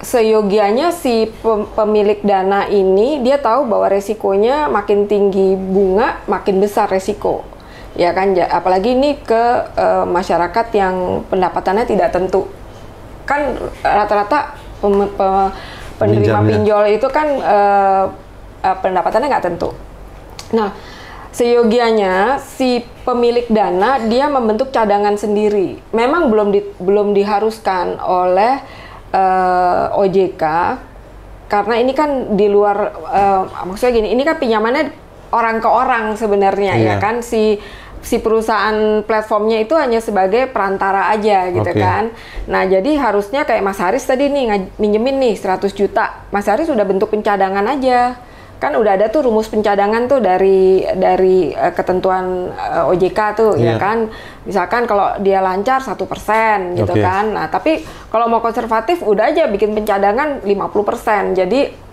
seyogianya 0.00 0.92
si 0.92 1.28
pem- 1.40 1.68
pemilik 1.72 2.20
dana 2.24 2.64
ini 2.66 3.20
dia 3.20 3.36
tahu 3.36 3.68
bahwa 3.68 3.88
resikonya 3.88 4.66
makin 4.66 5.04
tinggi 5.04 5.56
bunga, 5.56 6.20
makin 6.24 6.60
besar 6.60 6.88
resiko. 6.88 7.44
Ya 7.98 8.14
kan, 8.14 8.32
apalagi 8.38 8.94
ini 8.96 9.18
ke 9.18 9.42
eh, 9.76 10.04
masyarakat 10.06 10.66
yang 10.72 11.26
pendapatannya 11.28 11.84
tidak 11.84 12.14
tentu. 12.14 12.48
Kan 13.28 13.58
rata-rata 13.82 14.56
pem- 14.80 15.10
pe- 15.10 15.50
penerima 16.00 16.40
Peminjamnya. 16.40 16.48
pinjol 16.48 16.84
itu 16.96 17.08
kan 17.12 17.26
eh, 17.28 18.04
eh, 18.64 18.76
pendapatannya 18.80 19.28
nggak 19.28 19.46
tentu. 19.52 19.74
Nah, 20.56 20.72
seyogianya 21.30 22.40
si 22.40 22.82
pemilik 23.04 23.46
dana 23.52 24.00
dia 24.02 24.26
membentuk 24.32 24.72
cadangan 24.72 25.14
sendiri. 25.14 25.78
Memang 25.92 26.32
belum 26.32 26.48
di- 26.50 26.72
belum 26.80 27.12
diharuskan 27.12 28.00
oleh 28.00 28.64
eh, 29.10 29.84
OJK 30.00 30.44
karena 31.50 31.74
ini 31.82 31.92
kan 31.92 32.38
di 32.38 32.46
luar 32.46 32.76
eh, 33.10 33.42
maksudnya 33.66 33.92
gini, 33.98 34.08
ini 34.14 34.22
kan 34.22 34.38
pinjamannya 34.38 34.84
orang 35.30 35.58
ke 35.62 35.68
orang 35.70 36.04
sebenarnya 36.14 36.74
Iya. 36.78 36.86
ya 36.86 36.94
kan 37.02 37.22
si 37.22 37.58
si 38.00 38.16
perusahaan 38.16 39.04
platformnya 39.04 39.60
itu 39.60 39.76
hanya 39.76 40.00
sebagai 40.00 40.48
perantara 40.48 41.12
aja 41.12 41.52
gitu 41.52 41.68
Oke. 41.68 41.76
kan. 41.76 42.08
Nah, 42.48 42.64
jadi 42.64 42.96
harusnya 42.96 43.44
kayak 43.44 43.60
Mas 43.60 43.76
Haris 43.76 44.08
tadi 44.08 44.32
nih 44.32 44.72
minjemin 44.80 45.20
nih 45.20 45.34
100 45.36 45.76
juta. 45.76 46.24
Mas 46.32 46.48
Haris 46.48 46.72
udah 46.72 46.80
bentuk 46.88 47.12
pencadangan 47.12 47.60
aja. 47.68 48.16
Kan 48.60 48.76
udah 48.76 48.92
ada 49.00 49.08
tuh 49.08 49.24
rumus 49.24 49.48
pencadangan 49.48 50.04
tuh 50.06 50.20
dari 50.20 50.84
dari 50.94 51.48
eh, 51.50 51.72
ketentuan 51.72 52.52
eh, 52.52 52.90
OJK 52.92 53.18
tuh 53.34 53.52
Iya. 53.56 53.74
ya 53.74 53.74
kan. 53.80 53.98
Misalkan 54.44 54.84
kalau 54.84 55.16
dia 55.24 55.40
lancar 55.40 55.80
satu 55.80 56.04
persen 56.04 56.76
gitu 56.76 56.92
Oke. 56.92 57.00
kan. 57.00 57.32
Nah, 57.32 57.48
tapi 57.48 57.80
kalau 58.12 58.28
mau 58.28 58.44
konservatif 58.44 59.00
udah 59.00 59.32
aja 59.32 59.48
bikin 59.48 59.72
pencadangan 59.72 60.44
50%. 60.44 61.34
Jadi 61.34 61.90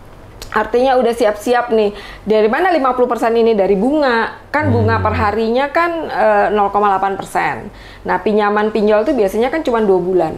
Artinya 0.47 0.95
udah 0.95 1.11
siap-siap 1.11 1.75
nih. 1.75 1.91
Dari 2.23 2.47
mana 2.47 2.71
50% 2.71 3.35
ini 3.35 3.51
dari 3.51 3.75
bunga? 3.75 4.47
Kan 4.47 4.71
bunga 4.71 5.03
per 5.03 5.11
harinya 5.11 5.67
kan 5.75 6.07
eh, 6.07 6.47
0,8%. 6.55 8.07
Nah, 8.07 8.17
pinjaman 8.23 8.71
pinjol 8.71 9.03
tuh 9.03 9.11
biasanya 9.11 9.51
kan 9.51 9.59
cuma 9.61 9.83
dua 9.83 9.99
bulan. 9.99 10.33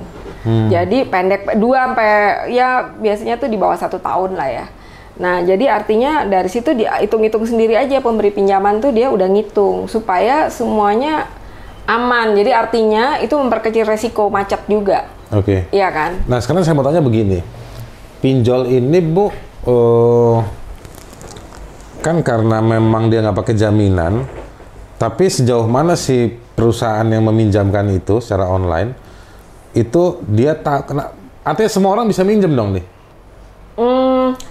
Jadi 0.49 1.03
pendek 1.05 1.59
dua 1.59 1.91
sampai 1.91 2.09
ya 2.49 2.89
biasanya 2.95 3.35
tuh 3.37 3.51
di 3.51 3.59
bawah 3.59 3.75
satu 3.75 4.01
tahun 4.01 4.33
lah 4.33 4.49
ya. 4.49 4.65
Nah, 5.19 5.43
jadi 5.43 5.67
artinya 5.67 6.23
dari 6.23 6.47
situ 6.47 6.71
dia 6.71 6.95
hitung-hitung 7.03 7.43
sendiri 7.43 7.75
aja 7.75 7.99
pemberi 7.99 8.31
pinjaman 8.31 8.79
tuh 8.79 8.95
dia 8.95 9.11
udah 9.11 9.27
ngitung 9.27 9.91
supaya 9.91 10.47
semuanya 10.47 11.27
aman. 11.83 12.39
Jadi 12.39 12.55
artinya 12.55 13.19
itu 13.19 13.35
memperkecil 13.35 13.83
resiko 13.83 14.31
macet 14.31 14.63
juga. 14.71 15.11
Oke. 15.35 15.67
Iya 15.75 15.91
kan? 15.91 16.23
Nah 16.23 16.39
sekarang 16.39 16.63
saya 16.63 16.71
mau 16.71 16.87
tanya 16.87 17.03
begini, 17.03 17.43
pinjol 18.23 18.71
ini 18.71 18.99
bu, 19.03 19.27
eh, 19.67 20.37
kan 21.99 22.23
karena 22.23 22.63
memang 22.63 23.11
dia 23.11 23.19
nggak 23.19 23.37
pakai 23.43 23.59
jaminan, 23.59 24.23
tapi 24.95 25.27
sejauh 25.27 25.67
mana 25.67 25.99
si 25.99 26.31
perusahaan 26.55 27.05
yang 27.05 27.27
meminjamkan 27.27 27.91
itu 27.91 28.23
secara 28.23 28.47
online 28.47 28.95
itu 29.75 30.23
dia 30.25 30.55
tak 30.57 30.89
kena, 30.89 31.13
artinya 31.43 31.69
semua 31.69 31.91
orang 31.93 32.07
bisa 32.07 32.23
minjem 32.25 32.55
dong 32.55 32.73
nih. 32.79 32.85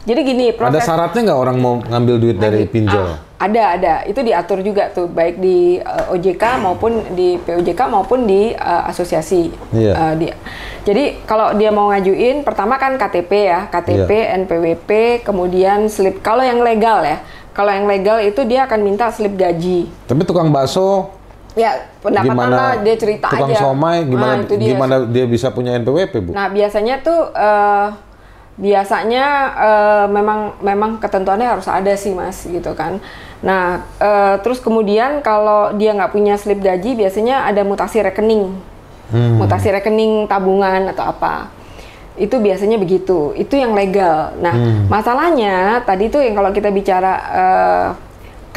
Jadi 0.08 0.20
gini, 0.24 0.44
Ada 0.48 0.56
proses 0.56 0.82
syaratnya 0.82 1.20
nggak 1.22 1.36
orang 1.38 1.56
mau 1.58 1.74
ngambil 1.78 2.14
duit 2.16 2.36
dari 2.36 2.64
pinjol? 2.64 2.96
Ah, 3.04 3.16
ada, 3.38 3.76
ada. 3.76 3.94
Itu 4.02 4.24
diatur 4.24 4.64
juga 4.64 4.88
tuh, 4.88 5.04
baik 5.04 5.36
di 5.36 5.76
eh, 5.76 6.10
OJK 6.10 6.40
maupun 6.58 7.12
di 7.12 7.36
POJK 7.36 7.80
maupun 7.86 8.24
di 8.24 8.48
eh, 8.48 8.82
asosiasi. 8.88 9.52
Iya. 9.70 9.92
Eh, 9.92 10.14
di- 10.16 10.36
jadi 10.82 11.04
kalau 11.22 11.52
dia 11.52 11.68
mau 11.68 11.92
ngajuin, 11.92 12.40
pertama 12.40 12.74
kan 12.74 12.96
KTP 12.96 13.32
ya, 13.44 13.68
KTP, 13.68 14.08
Iya. 14.08 14.40
NPWP, 14.40 14.90
kemudian 15.20 15.86
slip. 15.86 16.18
Kalau 16.18 16.40
yang 16.40 16.64
legal 16.64 17.04
ya, 17.04 17.20
kalau 17.52 17.68
yang 17.68 17.84
legal 17.84 18.16
itu 18.18 18.40
dia 18.42 18.64
akan 18.64 18.80
minta 18.80 19.12
slip 19.12 19.36
gaji. 19.36 19.92
Tapi 20.08 20.24
tukang 20.24 20.48
bakso, 20.48 21.12
Ya, 21.52 21.74
pendapatan 21.98 22.32
gimana 22.32 22.54
lah 22.54 22.72
dia 22.78 22.94
cerita 22.94 23.28
tukang 23.28 23.50
aja. 23.50 23.60
somai, 23.60 24.06
gimana 24.06 24.40
Nah, 24.40 24.46
dia. 24.46 24.68
gimana 24.68 24.94
dia 25.04 25.26
bisa 25.26 25.50
punya 25.50 25.74
NPWP 25.74 26.14
bu? 26.22 26.30
Nah 26.30 26.46
biasanya 26.46 27.02
tuh 27.02 27.28
eh, 27.28 27.86
biasanya 28.58 29.24
eh, 29.54 30.06
memang 30.10 30.58
memang 30.60 30.90
ketentuannya 30.98 31.46
harus 31.46 31.70
ada 31.70 31.94
sih 31.94 32.10
mas 32.12 32.42
gitu 32.42 32.74
kan. 32.74 32.98
Nah 33.40 33.86
eh, 33.96 34.34
terus 34.42 34.58
kemudian 34.58 35.22
kalau 35.22 35.72
dia 35.78 35.94
nggak 35.94 36.10
punya 36.10 36.34
slip 36.34 36.58
gaji 36.58 36.98
biasanya 36.98 37.46
ada 37.46 37.62
mutasi 37.62 38.02
rekening, 38.02 38.58
Hmm. 39.08 39.40
mutasi 39.40 39.70
rekening 39.72 40.26
tabungan 40.26 40.90
atau 40.90 41.06
apa. 41.08 41.48
Itu 42.18 42.42
biasanya 42.42 42.76
begitu. 42.76 43.30
Itu 43.38 43.54
yang 43.54 43.78
legal. 43.78 44.34
Nah 44.42 44.52
Hmm. 44.52 44.84
masalahnya 44.90 45.80
tadi 45.86 46.10
tuh 46.10 46.20
yang 46.20 46.34
kalau 46.34 46.50
kita 46.50 46.68
bicara 46.68 47.12
eh, 47.30 47.88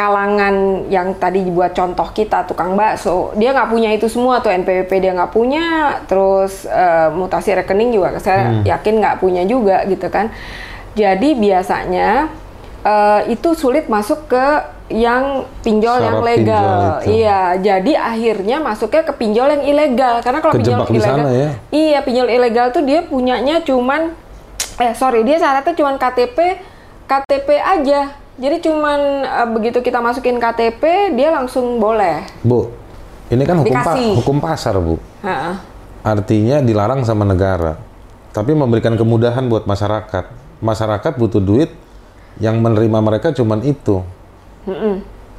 kalangan 0.02 0.90
yang 0.90 1.14
tadi 1.14 1.46
buat 1.46 1.78
contoh 1.78 2.10
kita 2.10 2.50
tukang 2.50 2.74
bakso 2.74 3.38
dia 3.38 3.54
nggak 3.54 3.70
punya 3.70 3.94
itu 3.94 4.10
semua 4.10 4.42
tuh 4.42 4.50
NPWP 4.50 4.90
dia 4.98 5.14
nggak 5.14 5.30
punya 5.30 6.02
terus 6.10 6.66
eh, 6.66 7.14
mutasi 7.14 7.54
rekening 7.54 7.94
juga 7.94 8.18
saya 8.18 8.66
yakin 8.66 8.98
nggak 8.98 9.22
punya 9.22 9.46
juga 9.46 9.86
gitu 9.86 10.10
kan 10.10 10.34
jadi 10.98 11.38
biasanya 11.38 12.34
eh, 12.82 13.22
itu 13.30 13.54
sulit 13.54 13.86
masuk 13.86 14.26
ke 14.26 14.46
yang 14.90 15.46
pinjol 15.62 16.02
yang 16.02 16.18
Syarat 16.20 16.30
legal 16.34 16.66
pinjol 16.66 16.98
itu. 17.06 17.10
iya 17.22 17.42
jadi 17.62 17.92
akhirnya 18.02 18.58
masuknya 18.60 19.04
ke 19.06 19.14
pinjol 19.16 19.48
yang 19.54 19.64
ilegal 19.70 20.16
karena 20.26 20.40
kalau 20.42 20.54
pinjol 20.58 20.82
Kejebak 20.82 20.98
ilegal 20.98 21.16
sana 21.22 21.30
ya. 21.30 21.50
iya 21.70 22.00
pinjol 22.02 22.28
ilegal 22.28 22.68
tuh 22.74 22.84
dia 22.84 23.06
punyanya 23.06 23.62
cuman 23.62 24.18
eh 24.82 24.94
sorry 24.98 25.22
dia 25.22 25.38
syaratnya 25.38 25.78
cuman 25.78 25.96
KTP 26.02 26.38
KTP 27.06 27.48
aja 27.62 28.21
Jadi 28.42 28.58
cuman 28.66 29.00
uh, 29.22 29.48
begitu 29.54 29.86
kita 29.86 30.02
masukin 30.02 30.42
KTP 30.42 31.14
dia 31.14 31.30
langsung 31.30 31.78
boleh. 31.78 32.26
Bu, 32.42 32.74
ini 33.30 33.46
kan 33.46 33.62
hukum, 33.62 33.78
pa 33.86 33.94
hukum 33.94 34.38
pasar, 34.42 34.74
Bu. 34.82 34.98
Ha-ha. 35.22 35.62
Artinya 36.02 36.58
dilarang 36.66 37.06
sama 37.06 37.22
negara. 37.22 37.78
Tapi 38.34 38.58
memberikan 38.58 38.98
kemudahan 38.98 39.46
buat 39.46 39.70
masyarakat. 39.70 40.34
Masyarakat 40.58 41.14
butuh 41.22 41.38
duit 41.38 41.70
yang 42.42 42.58
menerima 42.58 42.98
mereka 42.98 43.30
cuman 43.30 43.62
itu. 43.62 44.02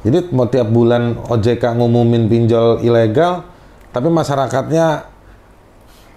Jadi 0.03 0.31
mau 0.31 0.47
tiap 0.47 0.71
bulan 0.71 1.19
OJK 1.27 1.75
ngumumin 1.75 2.31
pinjol 2.31 2.79
ilegal, 2.79 3.43
tapi 3.91 4.07
masyarakatnya 4.07 5.11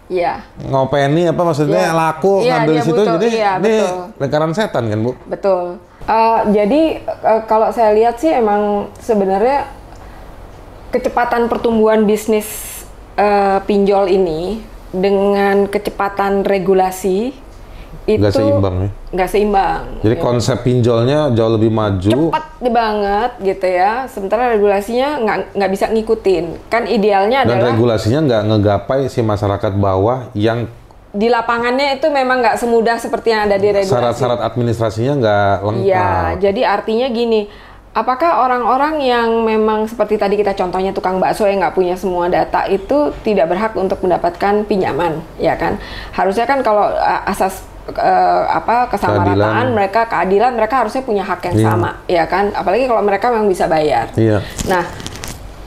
Iya, 0.07 0.38
ngopeni 0.70 1.27
apa 1.27 1.42
maksudnya 1.42 1.90
Iya. 1.90 1.99
laku 1.99 2.35
Iya, 2.46 2.62
ngambil 2.62 2.75
situ 2.79 2.94
butuh, 2.94 3.07
jadi 3.18 3.29
iya, 3.35 3.53
ini 3.59 3.75
betul. 3.75 3.99
lingkaran 4.22 4.53
setan 4.55 4.85
kan 4.87 4.99
bu 5.03 5.12
betul. 5.27 5.83
Uh, 6.07 6.47
jadi 6.55 7.03
uh, 7.03 7.42
kalau 7.51 7.75
saya 7.75 7.90
lihat 7.90 8.23
sih 8.23 8.31
emang 8.31 8.95
sebenarnya 9.03 9.66
kecepatan 10.95 11.51
pertumbuhan 11.51 12.07
bisnis 12.07 12.47
uh, 13.19 13.59
pinjol 13.66 14.07
ini 14.07 14.62
dengan 14.95 15.66
kecepatan 15.66 16.47
regulasi 16.47 17.35
itu 18.07 18.23
Nggak 18.23 18.35
seimbang 18.38 18.75
ya? 18.79 18.90
nggak 19.19 19.31
seimbang. 19.35 19.83
jadi 19.99 20.14
Ya. 20.14 20.23
konsep 20.23 20.57
pinjolnya 20.62 21.19
jauh 21.35 21.53
lebih 21.59 21.75
maju 21.75 22.07
cepat 22.07 22.47
banget 22.71 23.31
gitu 23.42 23.66
ya. 23.66 24.07
Sementara 24.07 24.55
regulasinya 24.55 25.09
nggak 25.27 25.38
nggak 25.59 25.71
bisa 25.75 25.87
ngikutin. 25.90 26.45
Kan 26.71 26.87
idealnya 26.87 27.42
dan 27.42 27.59
adalah 27.59 27.75
regulasinya 27.75 28.21
nggak 28.31 28.42
ngegapai 28.47 29.01
si 29.11 29.27
masyarakat 29.27 29.73
bawah 29.75 30.31
yang 30.38 30.71
di 31.16 31.26
lapangannya 31.26 31.96
itu 31.96 32.07
memang 32.09 32.44
nggak 32.44 32.57
semudah 32.57 33.00
seperti 33.00 33.33
yang 33.33 33.48
ada 33.48 33.57
di 33.57 33.72
regulasi. 33.72 33.88
syarat-syarat 33.88 34.40
administrasinya 34.44 35.12
nggak 35.16 35.55
lengkap 35.64 35.87
Iya, 35.88 36.11
jadi 36.38 36.61
artinya 36.68 37.09
gini, 37.09 37.48
apakah 37.90 38.44
orang-orang 38.44 39.00
yang 39.00 39.29
memang 39.40 39.88
seperti 39.88 40.14
tadi 40.14 40.37
kita 40.37 40.52
contohnya 40.52 40.92
tukang 40.92 41.16
bakso 41.16 41.48
yang 41.48 41.64
nggak 41.64 41.72
punya 41.72 41.96
semua 41.96 42.29
data 42.29 42.68
itu 42.68 43.16
tidak 43.24 43.48
berhak 43.48 43.72
untuk 43.74 43.96
mendapatkan 43.98 44.62
pinjaman, 44.62 45.24
ya 45.40 45.57
kan? 45.57 45.81
Harusnya 46.12 46.44
kan 46.44 46.61
kalau 46.61 46.92
uh, 46.92 47.22
asas 47.24 47.64
uh, 47.88 48.42
apa 48.52 48.92
kesamarataan 48.92 49.33
Keadilan. 49.40 49.66
mereka 49.72 50.00
keadilan 50.05 50.52
mereka 50.52 50.85
harusnya 50.85 51.00
punya 51.00 51.24
hak 51.24 51.40
yang 51.48 51.57
Iya. 51.57 51.64
sama, 51.64 51.90
ya 52.05 52.24
kan? 52.29 52.52
Apalagi 52.52 52.85
kalau 52.85 53.00
mereka 53.00 53.33
memang 53.33 53.48
bisa 53.48 53.64
bayar. 53.64 54.12
iya 54.14 54.44
Nah, 54.68 54.85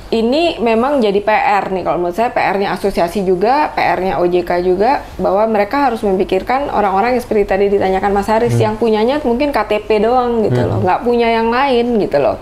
ini 0.10 0.58
memang 0.58 0.98
jadi 0.98 1.22
PR 1.22 1.70
nih 1.70 1.86
kalau 1.86 2.02
menurut 2.02 2.18
saya 2.18 2.34
PR-nya 2.34 2.74
asosiasi 2.74 3.22
juga, 3.22 3.70
PR-nya 3.72 4.18
OJK 4.18 4.52
juga 4.60 5.06
bahwa 5.16 5.46
mereka 5.46 5.86
harus 5.86 6.02
memikirkan 6.02 6.66
orang-orang 6.68 7.14
yang 7.14 7.22
seperti 7.22 7.46
tadi 7.46 7.66
ditanyakan 7.70 8.12
Mas 8.12 8.26
Haris 8.26 8.54
Hmm. 8.54 8.64
yang 8.64 8.76
punyanya 8.76 9.22
mungkin 9.22 9.50
KTP 9.50 10.02
doang 10.02 10.42
gitu 10.42 10.60
loh, 10.60 10.82
nggak 10.82 11.00
punya 11.04 11.30
yang 11.30 11.48
lain 11.48 12.02
gitu 12.02 12.18
loh. 12.18 12.42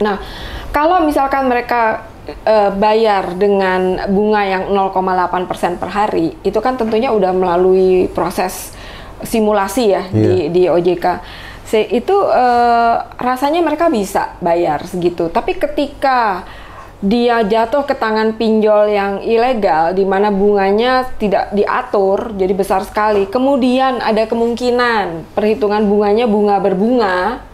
Nah, 0.00 0.16
kalau 0.70 1.04
misalkan 1.04 1.44
mereka 1.44 2.08
eh, 2.24 2.72
bayar 2.72 3.36
dengan 3.36 4.00
bunga 4.08 4.40
yang 4.42 4.62
0,8% 4.72 5.76
per 5.76 5.92
hari, 5.92 6.32
itu 6.40 6.56
kan 6.58 6.72
tentunya 6.74 7.12
udah 7.12 7.36
melalui 7.36 8.08
proses 8.08 8.72
simulasi 9.20 9.92
ya 9.92 10.08
di 10.08 10.48
di 10.48 10.64
OJK. 10.64 11.20
Se- 11.64 11.84
itu 11.86 12.16
eh, 12.24 12.94
rasanya 13.14 13.60
mereka 13.60 13.92
bisa 13.92 14.40
bayar 14.40 14.80
segitu. 14.84 15.28
Tapi 15.28 15.52
ketika 15.54 16.48
dia 17.04 17.44
jatuh 17.44 17.84
ke 17.84 17.92
tangan 17.92 18.32
pinjol 18.40 18.88
yang 18.88 19.20
ilegal 19.20 19.92
di 19.92 20.08
mana 20.08 20.32
bunganya 20.32 21.04
tidak 21.20 21.52
diatur 21.52 22.32
jadi 22.32 22.56
besar 22.56 22.80
sekali. 22.88 23.28
Kemudian 23.28 24.00
ada 24.00 24.24
kemungkinan 24.24 25.36
perhitungan 25.36 25.84
bunganya 25.84 26.24
bunga 26.24 26.56
berbunga. 26.64 27.44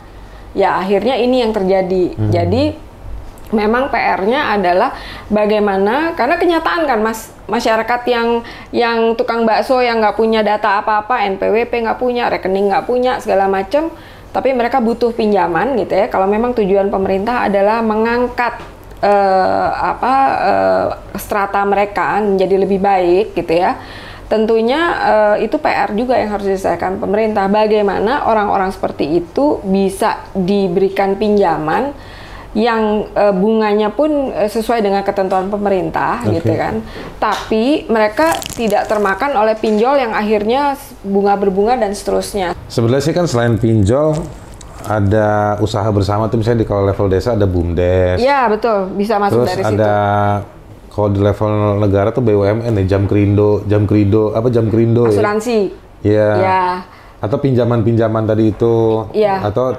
Ya 0.55 0.79
akhirnya 0.79 1.19
ini 1.19 1.43
yang 1.43 1.51
terjadi. 1.51 2.15
Jadi 2.31 2.79
memang 3.51 3.91
PR-nya 3.91 4.55
adalah 4.55 4.95
bagaimana 5.27 6.15
karena 6.15 6.39
kenyataan 6.39 6.87
kan 6.87 7.03
mas 7.03 7.35
masyarakat 7.51 8.01
yang 8.07 8.47
yang 8.71 9.19
tukang 9.19 9.43
bakso 9.43 9.83
yang 9.83 9.99
nggak 9.99 10.15
punya 10.15 10.47
data 10.47 10.79
apa-apa 10.79 11.27
NPWP 11.35 11.91
nggak 11.91 11.99
punya 11.99 12.31
rekening 12.31 12.71
nggak 12.71 12.87
punya 12.87 13.19
segala 13.19 13.51
macam 13.51 13.91
tapi 14.31 14.55
mereka 14.55 14.79
butuh 14.79 15.11
pinjaman 15.11 15.75
gitu 15.83 15.99
ya 15.99 16.07
kalau 16.07 16.31
memang 16.31 16.55
tujuan 16.55 16.87
pemerintah 16.95 17.51
adalah 17.51 17.83
mengangkat 17.83 18.63
eh, 19.01 19.69
apa 19.75 20.15
eh, 20.41 20.87
strata 21.17 21.65
mereka 21.65 22.21
menjadi 22.21 22.57
lebih 22.61 22.81
baik 22.81 23.37
gitu 23.37 23.53
ya 23.57 23.77
tentunya 24.31 24.81
eh, 25.03 25.37
itu 25.51 25.59
PR 25.59 25.91
juga 25.93 26.15
yang 26.15 26.31
harus 26.39 26.47
diselesaikan 26.47 27.03
pemerintah 27.03 27.51
bagaimana 27.51 28.31
orang-orang 28.31 28.71
seperti 28.71 29.19
itu 29.19 29.59
bisa 29.67 30.23
diberikan 30.39 31.19
pinjaman 31.19 31.91
yang 32.55 33.07
eh, 33.15 33.35
bunganya 33.35 33.95
pun 33.95 34.35
eh, 34.35 34.51
sesuai 34.51 34.83
dengan 34.83 35.03
ketentuan 35.07 35.51
pemerintah 35.51 36.23
Oke. 36.27 36.39
gitu 36.43 36.55
kan. 36.59 36.83
Tapi 37.19 37.87
mereka 37.87 38.35
tidak 38.55 38.91
termakan 38.91 39.39
oleh 39.39 39.55
pinjol 39.55 39.99
yang 39.99 40.15
akhirnya 40.15 40.75
bunga 41.07 41.35
berbunga 41.39 41.79
dan 41.79 41.95
seterusnya. 41.95 42.55
sebenarnya 42.71 43.03
sih 43.11 43.15
kan 43.15 43.27
selain 43.27 43.59
pinjol 43.59 44.15
ada 44.89 45.59
usaha 45.61 45.85
bersama 45.91 46.31
tuh 46.31 46.41
misalnya 46.41 46.65
di 46.65 46.69
kalau 46.69 46.87
level 46.87 47.09
desa 47.09 47.37
ada 47.37 47.45
bumdes 47.45 48.19
Ya 48.21 48.49
betul, 48.49 48.93
bisa 48.97 49.21
masuk 49.21 49.45
terus 49.45 49.61
dari 49.61 49.63
ada 49.77 49.93
situ. 50.41 50.93
kalau 50.95 51.09
di 51.13 51.21
level 51.21 51.51
negara 51.79 52.09
tuh 52.11 52.23
BUMN 52.25 52.73
ya 52.81 52.85
jam 52.97 53.05
kerindo 53.05 53.63
jam 53.67 53.85
kerindo 53.85 54.33
apa 54.33 54.49
jam 54.49 54.67
kerindo 54.71 55.05
ya 55.07 55.13
Asuransi. 55.13 55.59
Iya. 56.01 56.29
Ya. 56.41 56.65
Atau 57.21 57.37
pinjaman-pinjaman 57.45 58.25
tadi 58.25 58.57
itu. 58.57 59.05
Iya. 59.13 59.45
Atau 59.45 59.77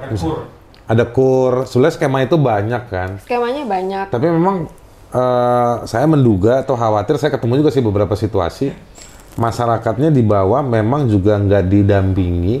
ada 0.86 1.04
kur. 1.10 1.66
Sebenarnya 1.66 1.94
skema 1.98 2.22
itu 2.22 2.38
banyak 2.38 2.82
kan. 2.86 3.18
Skemanya 3.26 3.66
banyak. 3.66 4.06
Tapi 4.06 4.26
memang 4.30 4.70
eh, 5.10 5.74
saya 5.84 6.06
menduga 6.06 6.62
atau 6.62 6.78
khawatir, 6.78 7.18
saya 7.18 7.34
ketemu 7.34 7.66
juga 7.66 7.70
sih 7.74 7.82
beberapa 7.82 8.14
situasi 8.14 8.70
masyarakatnya 9.36 10.12
di 10.12 10.20
bawah 10.20 10.60
memang 10.60 11.08
juga 11.08 11.40
nggak 11.40 11.64
didampingi 11.68 12.56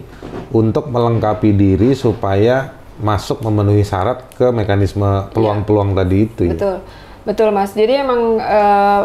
untuk 0.52 0.88
melengkapi 0.88 1.52
diri 1.52 1.92
supaya 1.96 2.72
masuk 3.00 3.40
memenuhi 3.40 3.82
syarat 3.82 4.24
ke 4.36 4.52
mekanisme 4.52 5.28
peluang-peluang 5.32 5.96
tadi 5.96 6.16
itu 6.28 6.42
ya. 6.48 6.52
Betul, 6.54 6.76
betul 7.24 7.48
mas. 7.50 7.72
Jadi 7.72 7.92
emang 8.04 8.38
eh, 8.38 9.02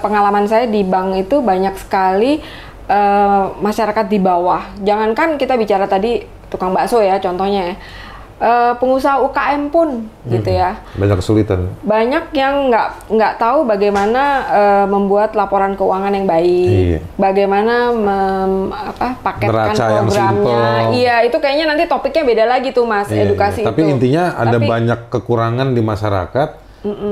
pengalaman 0.00 0.46
saya 0.46 0.66
di 0.66 0.82
bank 0.82 1.26
itu 1.26 1.42
banyak 1.42 1.74
sekali 1.78 2.40
eh, 2.88 3.44
masyarakat 3.58 4.06
di 4.08 4.18
bawah. 4.22 4.62
Jangankan 4.82 5.36
kita 5.36 5.58
bicara 5.58 5.84
tadi 5.90 6.22
tukang 6.48 6.70
bakso 6.70 7.02
ya, 7.02 7.18
contohnya 7.18 7.74
ya. 7.74 7.76
Eh, 8.34 8.72
pengusaha 8.76 9.22
UKM 9.22 9.70
pun 9.70 10.10
gitu 10.26 10.50
ya. 10.50 10.74
Banyak 10.92 11.22
kesulitan. 11.22 11.70
Banyak 11.80 12.34
yang 12.34 12.66
nggak 12.66 13.06
nggak 13.08 13.34
tahu 13.38 13.62
bagaimana 13.62 14.22
eh, 14.50 14.86
membuat 14.86 15.32
laporan 15.32 15.78
keuangan 15.78 16.10
yang 16.10 16.26
baik, 16.26 16.66
Iya. 16.66 16.98
bagaimana 17.14 17.74
mem- 17.88 18.74
apa 18.74 19.14
paketkan 19.22 19.70
Neraca 19.70 19.86
programnya. 19.86 20.90
Iya, 20.90 21.16
itu 21.22 21.36
kayaknya 21.38 21.66
nanti 21.70 21.86
topiknya 21.86 22.26
beda 22.26 22.44
lagi 22.48 22.68
tuh 22.70 22.82
mas, 22.82 23.06
Iya, 23.06 23.22
edukasi 23.24 23.62
iya. 23.62 23.70
Tapi 23.70 23.80
itu. 23.80 23.90
intinya 23.92 24.24
ada 24.34 24.58
Tapi- 24.58 24.66
banyak 24.66 25.00
kekurangan 25.08 25.68
di 25.70 25.80
masyarakat 25.80 26.48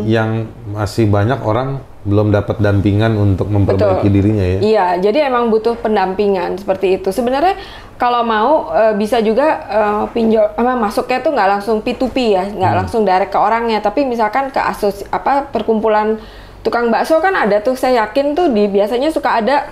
yang 0.04 0.30
masih 0.68 1.06
banyak 1.06 1.38
orang 1.40 1.80
belum 2.02 2.34
dapat 2.34 2.58
dampingan 2.58 3.14
untuk 3.14 3.46
memperbaiki 3.46 4.10
Betul. 4.10 4.14
dirinya 4.14 4.42
ya. 4.42 4.58
Iya, 4.58 4.86
jadi 5.10 5.30
emang 5.30 5.54
butuh 5.54 5.78
pendampingan 5.78 6.58
seperti 6.58 6.98
itu. 6.98 7.14
Sebenarnya 7.14 7.54
kalau 7.94 8.26
mau 8.26 8.74
eh, 8.74 8.94
bisa 8.98 9.22
juga 9.22 9.62
eh, 9.70 10.04
pinjol 10.10 10.58
apa 10.58 10.74
masuknya 10.74 11.22
tuh 11.22 11.30
nggak 11.30 11.48
langsung 11.58 11.78
P2P 11.78 12.16
ya, 12.34 12.44
nggak 12.50 12.74
langsung 12.74 13.06
direct 13.06 13.30
ke 13.30 13.38
orangnya, 13.38 13.78
tapi 13.78 14.02
misalkan 14.02 14.50
ke 14.50 14.58
asos 14.58 15.06
apa 15.14 15.46
perkumpulan 15.46 16.18
tukang 16.66 16.90
bakso 16.90 17.22
kan 17.22 17.34
ada 17.38 17.62
tuh 17.62 17.78
saya 17.78 18.06
yakin 18.06 18.34
tuh 18.34 18.50
di 18.50 18.66
biasanya 18.66 19.10
suka 19.14 19.38
ada 19.42 19.70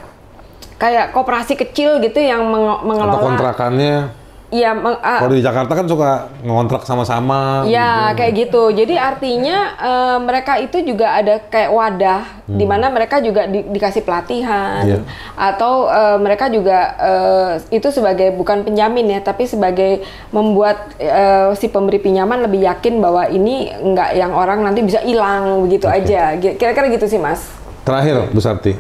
kayak 0.78 1.10
koperasi 1.12 1.58
kecil 1.58 1.98
gitu 1.98 2.18
yang 2.22 2.46
Atau 2.46 2.86
mengelola 2.86 3.20
kontrakannya. 3.20 4.19
Iya, 4.50 4.74
ah, 4.74 5.22
Kalau 5.22 5.30
di 5.30 5.40
Jakarta 5.40 5.72
kan 5.72 5.86
suka 5.86 6.10
ngontrak 6.42 6.82
sama-sama. 6.82 7.62
Ya 7.64 8.10
gitu. 8.10 8.18
kayak 8.18 8.32
gitu. 8.36 8.62
Jadi 8.74 8.94
artinya 8.94 9.56
eh, 9.72 10.18
mereka 10.18 10.58
itu 10.58 10.82
juga 10.82 11.14
ada 11.14 11.38
kayak 11.40 11.70
wadah 11.70 12.20
di 12.44 12.66
mana 12.66 12.90
mereka 12.90 13.22
juga 13.22 13.46
di- 13.46 13.62
dikasih 13.64 14.02
pelatihan 14.02 14.82
Iya. 14.82 14.98
atau 15.32 15.86
eh, 15.86 16.18
mereka 16.18 16.50
juga 16.50 16.78
eh, 16.98 17.50
itu 17.70 17.88
sebagai 17.88 18.34
bukan 18.34 18.66
penjamin 18.66 19.06
ya, 19.08 19.20
tapi 19.20 19.46
sebagai 19.46 20.02
membuat 20.30 20.98
eh, 20.98 21.54
si 21.54 21.70
pemberi 21.70 21.96
pinjaman 21.96 22.42
lebih 22.42 22.66
yakin 22.66 22.98
bahwa 22.98 23.30
ini 23.30 23.70
enggak 23.72 24.12
yang 24.12 24.34
orang 24.34 24.60
nanti 24.60 24.82
bisa 24.82 24.98
hilang 25.00 25.62
begitu 25.62 25.86
aja. 25.86 26.34
Gi- 26.34 26.58
Kira-kira 26.58 26.90
gitu 26.90 27.06
sih 27.06 27.22
mas. 27.22 27.46
Terakhir, 27.80 28.26
Bu 28.28 28.42
Sapti. 28.42 28.74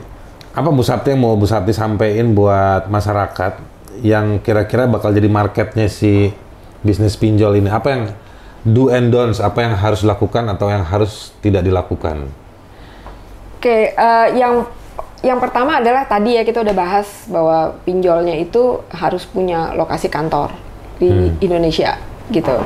Apa 0.50 0.66
Bu 0.68 0.82
Sapti 0.82 1.14
yang 1.14 1.22
mau 1.22 1.38
Bu 1.38 1.46
Sapti 1.46 1.70
sampaikan 1.70 2.34
buat 2.34 2.90
masyarakat 2.90 3.69
yang 4.00 4.40
kira-kira 4.40 4.88
bakal 4.88 5.12
jadi 5.12 5.28
marketnya 5.28 5.86
si 5.86 6.32
bisnis 6.84 7.16
pinjol 7.16 7.60
ini? 7.60 7.68
Apa 7.68 7.88
yang 7.92 8.02
do 8.64 8.92
and 8.92 9.12
don'ts, 9.12 9.40
apa 9.40 9.64
yang 9.64 9.74
harus 9.76 10.04
dilakukan 10.04 10.48
atau 10.52 10.68
yang 10.68 10.84
harus 10.84 11.32
tidak 11.40 11.64
dilakukan? 11.64 12.28
Oke, 13.60 13.92
eh, 13.92 14.28
yang 14.36 14.64
yang 15.20 15.36
pertama 15.36 15.84
adalah 15.84 16.08
tadi 16.08 16.40
ya 16.40 16.48
kita 16.48 16.64
udah 16.64 16.72
bahas 16.72 17.28
bahwa 17.28 17.76
pinjolnya 17.84 18.40
itu 18.40 18.80
harus 18.88 19.28
punya 19.28 19.76
lokasi 19.76 20.08
kantor 20.08 20.56
di 20.96 21.36
Indonesia. 21.44 22.00
gitu. 22.30 22.62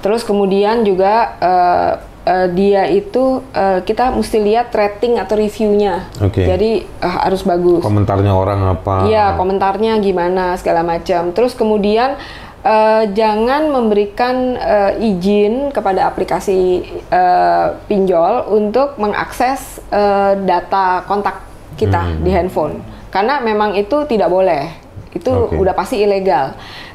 Terus 0.00 0.24
kemudian 0.24 0.84
juga 0.84 1.36
uh, 1.40 1.92
uh, 2.26 2.48
dia 2.50 2.88
itu 2.88 3.40
uh, 3.54 3.80
kita 3.84 4.10
mesti 4.12 4.40
lihat 4.40 4.72
rating 4.74 5.20
atau 5.20 5.36
reviewnya. 5.36 6.08
Oke. 6.20 6.44
Jadi 6.44 6.84
uh, 7.00 7.28
harus 7.28 7.44
bagus. 7.44 7.80
Komentarnya 7.84 8.32
orang 8.32 8.60
apa? 8.74 9.08
Iya, 9.08 9.36
komentarnya 9.36 10.00
gimana 10.00 10.56
segala 10.58 10.82
macam. 10.82 11.30
Terus 11.36 11.52
kemudian 11.54 12.16
uh, 12.64 13.04
jangan 13.12 13.70
memberikan 13.70 14.56
uh, 14.56 14.92
izin 14.98 15.70
kepada 15.70 16.08
aplikasi 16.08 16.84
uh, 17.12 17.76
pinjol 17.86 18.48
untuk 18.50 18.96
mengakses 18.96 19.80
uh, 19.92 20.34
data 20.40 21.04
kontak 21.06 21.44
kita 21.74 22.00
Hmm. 22.06 22.22
di 22.22 22.30
handphone. 22.30 22.78
Karena 23.10 23.42
memang 23.42 23.74
itu 23.74 24.06
tidak 24.06 24.30
boleh. 24.30 24.70
Itu 25.14 25.50
Oke. 25.50 25.58
udah 25.58 25.74
pasti 25.74 26.02
ilegal. 26.02 26.54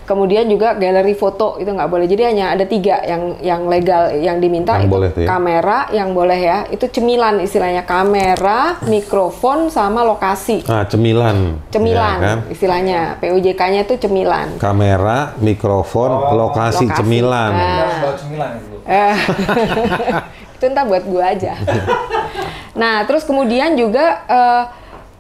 Kemudian 0.10 0.50
juga 0.50 0.74
galeri 0.74 1.14
foto 1.14 1.62
itu 1.62 1.70
nggak 1.70 1.86
boleh. 1.86 2.10
Jadi 2.10 2.24
hanya 2.26 2.58
ada 2.58 2.66
tiga 2.66 2.98
yang 3.06 3.38
yang 3.46 3.70
legal 3.70 4.10
yang 4.10 4.42
diminta 4.42 4.82
Yang 4.82 4.90
itu 4.90 4.94
boleh 4.98 5.10
tuh 5.14 5.22
ya? 5.22 5.28
kamera 5.30 5.78
yang 5.94 6.10
boleh 6.18 6.40
ya. 6.42 6.58
Itu 6.74 6.90
cemilan 6.90 7.38
istilahnya 7.38 7.86
kamera, 7.86 8.82
mikrofon 8.90 9.70
sama 9.70 10.02
lokasi. 10.02 10.66
Ah, 10.66 10.90
cemilan. 10.90 11.62
Cemilan 11.70 12.18
Ya 12.18 12.26
kan? 12.26 12.38
istilahnya. 12.50 13.00
PUJK-nya 13.22 13.86
itu 13.86 14.02
cemilan. 14.02 14.58
Kamera, 14.58 15.38
mikrofon, 15.38 16.10
Oh, 16.10 16.34
lokasi, 16.34 16.90
lokasi. 16.90 16.98
cemilan. 16.98 17.52
Nah. 17.54 18.18
Cemilan 18.18 18.52
itu. 18.58 18.78
Itu 20.58 20.68
ntar 20.68 20.90
buat 20.90 21.06
gua 21.06 21.32
aja. 21.32 21.54
nah, 22.82 23.06
terus 23.06 23.24
kemudian 23.24 23.78
juga 23.78 24.26
eh, 24.26 24.64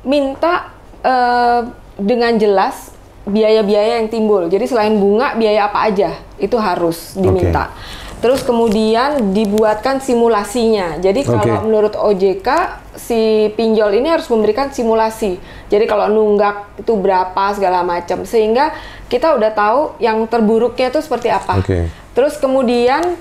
minta 0.04 0.73
eh, 0.99 1.62
dengan 1.95 2.36
jelas 2.36 2.91
biaya-biaya 3.29 4.01
yang 4.01 4.09
timbul. 4.09 4.49
Jadi 4.49 4.65
selain 4.65 4.97
bunga, 4.97 5.37
biaya 5.37 5.69
apa 5.69 5.87
aja 5.87 6.17
itu 6.41 6.57
harus 6.57 7.13
diminta. 7.15 7.71
Terus 8.19 8.43
kemudian 8.43 9.31
dibuatkan 9.31 10.03
simulasinya. 10.03 10.99
Jadi 10.99 11.23
kalau 11.23 11.39
Oke. 11.39 11.63
menurut 11.63 11.93
OJK 11.95 12.49
si 12.99 13.47
pinjol 13.55 13.95
ini 13.95 14.11
harus 14.11 14.27
memberikan 14.27 14.75
simulasi. 14.75 15.39
Jadi 15.71 15.87
kalau 15.87 16.11
nunggak 16.11 16.83
itu 16.83 16.99
berapa 16.99 17.55
segala 17.55 17.79
macam 17.87 18.27
sehingga 18.27 18.75
kita 19.07 19.39
udah 19.39 19.51
tahu 19.55 19.79
yang 20.03 20.19
terburuknya 20.27 20.91
itu 20.91 20.99
seperti 20.99 21.31
apa. 21.31 21.63
Oke. 21.63 21.87
Terus 22.11 22.35
kemudian 22.35 23.15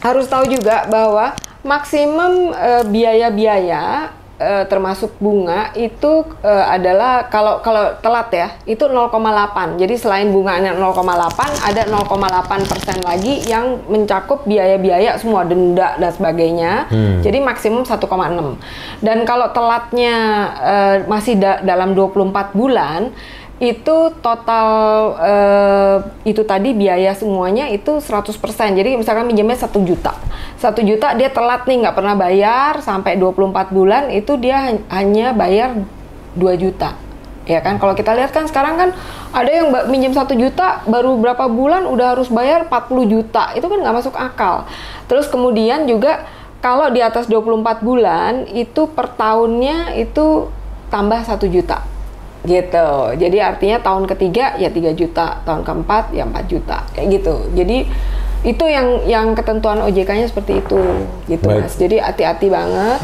harus 0.00 0.24
tahu 0.32 0.48
juga 0.48 0.88
bahwa 0.88 1.36
maksimum 1.60 2.56
eh, 2.56 2.84
biaya-biaya 2.88 4.16
eh, 4.42 4.64
termasuk 4.66 5.14
bunga 5.16 5.70
itu 5.72 6.12
eh, 6.42 6.64
adalah 6.68 7.30
kalau 7.30 7.62
kalau 7.62 7.94
telat 7.98 8.28
ya 8.28 8.48
itu 8.66 8.82
0,8. 8.82 9.78
Jadi 9.78 9.94
selain 9.94 10.28
bunganya 10.28 10.74
0,8 10.74 10.98
ada 11.62 11.82
0,8 11.86 12.10
persen 12.66 12.98
lagi 13.00 13.46
yang 13.46 13.78
mencakup 13.86 14.42
biaya-biaya 14.42 15.14
semua 15.16 15.46
denda 15.46 15.94
dan 15.94 16.10
sebagainya. 16.10 16.72
Jadi 17.22 17.38
maksimum 17.38 17.86
1,6. 17.86 18.02
Dan 18.98 19.22
kalau 19.22 19.54
telatnya 19.54 20.16
eh, 20.58 20.96
masih 21.06 21.38
da- 21.38 21.62
dalam 21.62 21.94
24 21.94 22.50
bulan 22.52 23.14
itu 23.62 24.10
total 24.18 24.66
eh, 25.22 25.96
itu 26.26 26.42
tadi 26.42 26.74
biaya 26.74 27.14
semuanya 27.14 27.70
itu 27.70 28.02
100%. 28.02 28.34
Jadi 28.74 28.98
misalkan 28.98 29.22
minjemnya 29.30 29.54
1 29.54 29.86
juta. 29.86 30.18
1 30.58 30.82
juta 30.82 31.14
dia 31.14 31.30
telat 31.30 31.62
nih 31.70 31.86
nggak 31.86 31.94
pernah 31.94 32.18
bayar 32.18 32.82
sampai 32.82 33.14
24 33.14 33.70
bulan 33.70 34.10
itu 34.10 34.34
dia 34.34 34.66
han- 34.66 34.82
hanya 34.90 35.30
bayar 35.30 35.78
2 36.34 36.58
juta. 36.58 36.98
Ya 37.46 37.62
kan 37.62 37.78
kalau 37.78 37.94
kita 37.94 38.18
lihat 38.18 38.34
kan 38.34 38.50
sekarang 38.50 38.74
kan 38.74 38.90
ada 39.30 39.50
yang 39.50 39.70
minjem 39.86 40.10
1 40.10 40.34
juta 40.34 40.82
baru 40.90 41.14
berapa 41.22 41.46
bulan 41.46 41.86
udah 41.86 42.18
harus 42.18 42.26
bayar 42.34 42.66
40 42.66 43.06
juta. 43.06 43.54
Itu 43.54 43.70
kan 43.70 43.78
nggak 43.78 43.94
masuk 43.94 44.18
akal. 44.18 44.66
Terus 45.06 45.30
kemudian 45.30 45.86
juga 45.86 46.26
kalau 46.58 46.90
di 46.90 46.98
atas 46.98 47.30
24 47.30 47.78
bulan 47.78 48.42
itu 48.50 48.90
per 48.90 49.06
tahunnya 49.14 49.94
itu 50.02 50.50
tambah 50.90 51.22
1 51.22 51.46
juta 51.46 51.91
gitu. 52.42 52.88
Jadi 53.14 53.38
artinya 53.38 53.78
tahun 53.78 54.04
ketiga 54.10 54.58
ya 54.58 54.68
3 54.70 54.98
juta, 54.98 55.42
tahun 55.46 55.62
keempat 55.62 56.10
ya 56.10 56.26
4 56.26 56.52
juta 56.52 56.82
kayak 56.94 57.06
gitu. 57.20 57.34
Jadi 57.54 57.86
itu 58.42 58.64
yang 58.66 59.06
yang 59.06 59.26
ketentuan 59.38 59.78
OJK-nya 59.86 60.26
seperti 60.26 60.58
itu 60.58 60.82
gitu 61.30 61.46
Baik. 61.46 61.70
Mas. 61.70 61.78
Jadi 61.78 61.96
hati-hati 62.02 62.50
banget. 62.50 63.00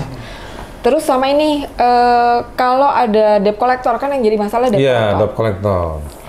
Terus 0.82 1.06
sama 1.06 1.30
ini 1.30 1.62
eh, 1.66 2.38
kalau 2.54 2.90
ada 2.90 3.38
debt 3.38 3.58
collector 3.58 3.94
kan 3.98 4.10
yang 4.14 4.22
jadi 4.26 4.36
masalah 4.38 4.66
debt 4.70 4.78
Iya, 4.82 4.94
collector. 4.94 5.18
debt 5.18 5.32
collector. 5.34 5.82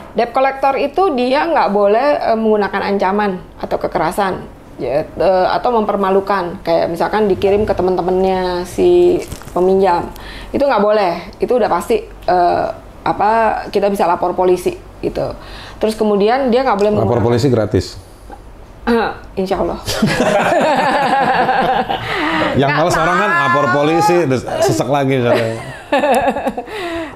Debt 0.10 0.32
collector 0.34 0.74
itu 0.78 1.04
dia 1.18 1.46
nggak 1.50 1.70
boleh 1.74 2.08
eh, 2.34 2.38
menggunakan 2.38 2.82
ancaman 2.94 3.32
atau 3.58 3.78
kekerasan 3.82 4.46
ya, 4.78 5.06
eh, 5.06 5.48
atau 5.50 5.70
mempermalukan 5.74 6.62
kayak 6.62 6.90
misalkan 6.90 7.26
dikirim 7.26 7.66
ke 7.66 7.74
teman-temannya 7.74 8.66
si 8.66 9.22
peminjam 9.54 10.10
itu 10.50 10.62
nggak 10.62 10.82
boleh 10.82 11.14
itu 11.38 11.50
udah 11.50 11.70
pasti 11.70 12.02
eh, 12.06 12.68
apa 13.02 13.64
kita 13.70 13.88
bisa 13.88 14.04
lapor 14.04 14.34
polisi 14.34 14.74
gitu 15.00 15.32
terus 15.80 15.96
kemudian 15.96 16.52
dia 16.52 16.60
nggak 16.62 16.76
boleh 16.76 16.92
Lapor 16.92 17.24
polisi 17.24 17.48
gratis. 17.48 17.96
Insya 19.38 19.62
Allah 19.62 19.78
Yang 22.58 22.70
males 22.74 22.96
orang 22.98 23.18
kan 23.22 23.30
lapor 23.30 23.66
polisi, 23.72 24.18
terus 24.26 24.44
sesek 24.66 24.90
lagi 24.90 25.16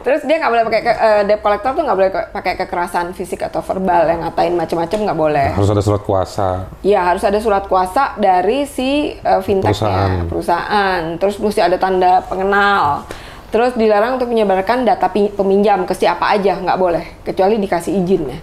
terus 0.04 0.20
dia 0.28 0.36
nggak 0.36 0.52
boleh 0.52 0.64
pakai 0.68 0.82
eh, 0.84 1.22
debt 1.24 1.40
collector 1.40 1.72
tuh 1.74 1.84
nggak 1.86 1.98
boleh 1.98 2.12
ke- 2.12 2.28
pakai 2.30 2.54
kekerasan 2.58 3.16
fisik 3.16 3.40
atau 3.40 3.64
verbal 3.64 4.04
yang 4.10 4.20
ngatain 4.26 4.52
macam-macam 4.52 5.00
nggak 5.10 5.18
boleh 5.18 5.50
Harus 5.56 5.72
ada 5.72 5.80
surat 5.80 6.02
kuasa. 6.04 6.68
Ya 6.82 7.08
harus 7.08 7.24
ada 7.24 7.40
surat 7.40 7.64
kuasa 7.66 8.18
dari 8.18 8.68
si 8.68 9.16
uh, 9.16 9.40
Perusahaan. 9.40 9.42
fintechnya, 9.42 10.28
perusahaan. 10.28 11.02
Terus 11.18 11.36
mesti 11.40 11.62
ada 11.64 11.78
tanda 11.78 12.20
pengenal. 12.26 13.06
Terus 13.54 13.78
dilarang 13.78 14.18
untuk 14.18 14.34
menyebarkan 14.34 14.82
data 14.82 15.06
peminjam 15.14 15.86
ke 15.86 15.94
siapa 15.94 16.26
aja, 16.34 16.58
nggak 16.58 16.80
boleh, 16.82 17.06
kecuali 17.22 17.62
dikasih 17.62 17.94
izin 18.02 18.34
ya. 18.34 18.40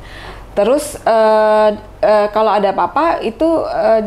Terus 0.54 1.02
uh, 1.02 1.74
uh, 1.98 2.26
kalau 2.30 2.54
ada 2.54 2.70
apa-apa 2.70 3.18
itu 3.26 3.66
uh, 3.66 4.06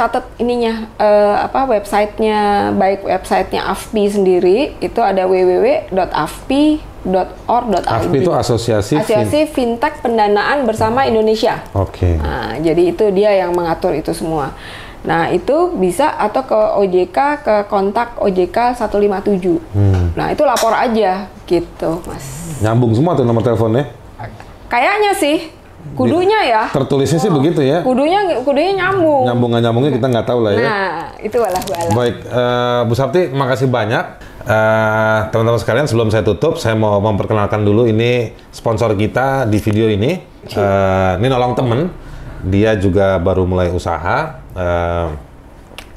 catat 0.00 0.24
ininya 0.40 0.88
eh, 0.96 1.36
apa 1.44 1.66
websitenya 1.68 2.72
baik 2.72 3.04
websitenya 3.04 3.68
AFPI 3.68 4.04
sendiri 4.08 4.58
itu 4.80 4.96
ada 5.02 5.28
www.afpi.org.id. 5.28 6.70
AFPI 7.84 8.18
itu 8.24 8.32
Asosiasi 8.32 8.96
Fin- 8.96 9.04
Asosiasi 9.04 9.40
Fintech 9.50 10.00
Pendanaan 10.00 10.64
Bersama 10.64 11.04
Indonesia. 11.04 11.60
Oke. 11.76 12.16
Nah, 12.16 12.56
jadi 12.62 12.96
itu 12.96 13.12
dia 13.12 13.34
yang 13.34 13.52
mengatur 13.52 13.92
itu 13.92 14.14
semua. 14.16 14.56
Nah, 15.00 15.32
itu 15.32 15.72
bisa 15.80 16.12
atau 16.12 16.44
ke 16.44 16.58
OJK 16.76 17.18
ke 17.40 17.54
kontak 17.72 18.20
OJK 18.20 18.76
157. 18.76 19.56
Hmm. 19.72 20.12
Nah, 20.12 20.28
itu 20.28 20.44
lapor 20.44 20.76
aja 20.76 21.24
gitu, 21.48 21.90
Mas. 22.04 22.24
Nyambung 22.60 22.92
semua 22.92 23.16
tuh 23.16 23.24
nomor 23.24 23.40
teleponnya. 23.40 23.88
Kayaknya 24.70 25.12
sih 25.16 25.50
kudunya 25.96 26.44
ya. 26.44 26.62
Tertulisnya 26.70 27.18
sih 27.18 27.32
begitu 27.32 27.64
ya. 27.64 27.80
Kudunya 27.80 28.44
kudunya 28.44 28.84
nyambung. 28.84 29.24
Nyambung 29.26 29.48
nggak 29.56 29.62
nyambungnya 29.64 29.92
kita 29.96 30.06
nggak 30.12 30.26
tahu 30.28 30.40
lah 30.44 30.52
ya. 30.52 30.60
Nah, 30.60 30.92
itu 31.24 31.36
walah 31.40 31.62
walah. 31.64 31.92
Baik, 31.96 32.16
eh, 32.28 32.80
Bu 32.86 32.94
Sapti, 32.94 33.22
makasih 33.32 33.68
banyak. 33.72 34.04
Eh, 34.40 35.18
Teman-teman 35.32 35.60
sekalian, 35.60 35.86
sebelum 35.88 36.08
saya 36.12 36.24
tutup, 36.24 36.56
saya 36.60 36.76
mau 36.76 37.00
memperkenalkan 37.00 37.64
dulu 37.64 37.88
ini 37.88 38.32
sponsor 38.52 38.92
kita 38.96 39.48
di 39.48 39.58
video 39.60 39.88
ini. 39.88 40.20
Eh, 40.44 41.12
ini 41.20 41.26
nolong 41.28 41.56
temen, 41.56 41.88
dia 42.44 42.76
juga 42.76 43.16
baru 43.20 43.48
mulai 43.48 43.72
usaha. 43.72 44.39
Eh, 44.50 45.08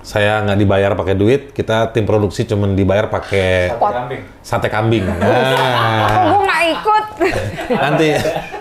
saya 0.03 0.43
nggak 0.43 0.59
dibayar 0.59 0.91
pakai 0.93 1.15
duit, 1.15 1.41
kita 1.55 1.95
tim 1.95 2.03
produksi 2.03 2.43
cuman 2.43 2.75
dibayar 2.75 3.07
pakai 3.07 3.71
Sate 3.71 3.79
kambing. 3.79 4.21
sate 4.43 4.67
kambing. 4.67 5.05
Nah, 5.15 6.27
Aku 6.27 6.37
nggak 6.43 6.63
ikut. 6.75 7.05
nanti 7.87 8.07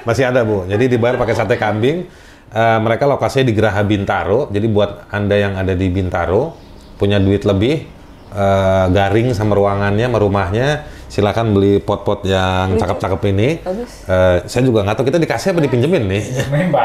masih 0.07 0.25
ada 0.31 0.47
bu. 0.47 0.65
Jadi 0.65 0.85
dibayar 0.87 1.19
pakai 1.19 1.35
sate 1.35 1.59
kambing. 1.59 2.07
Eh, 2.53 2.79
mereka 2.79 3.11
lokasinya 3.11 3.49
di 3.51 3.55
Geraha 3.57 3.83
Bintaro. 3.83 4.47
Jadi 4.55 4.67
buat 4.71 5.11
anda 5.11 5.35
yang 5.35 5.59
ada 5.59 5.75
di 5.75 5.89
Bintaro 5.91 6.55
punya 6.95 7.19
duit 7.19 7.43
lebih, 7.43 7.91
eh, 8.31 8.85
garing 8.89 9.35
sama 9.35 9.59
ruangannya, 9.59 10.07
sama 10.07 10.19
rumahnya, 10.23 10.69
silakan 11.13 11.53
beli 11.53 11.77
pot-pot 11.85 12.25
yang 12.25 12.81
cakep-cakep 12.81 13.21
ini. 13.37 13.61
Bagus. 13.61 14.09
Eh, 14.09 14.49
saya 14.49 14.63
juga 14.65 14.81
nggak 14.81 14.97
tahu 14.97 15.07
kita 15.13 15.21
dikasih 15.21 15.49
apa 15.53 15.61
dipinjemin 15.61 16.05
nih. 16.09 16.25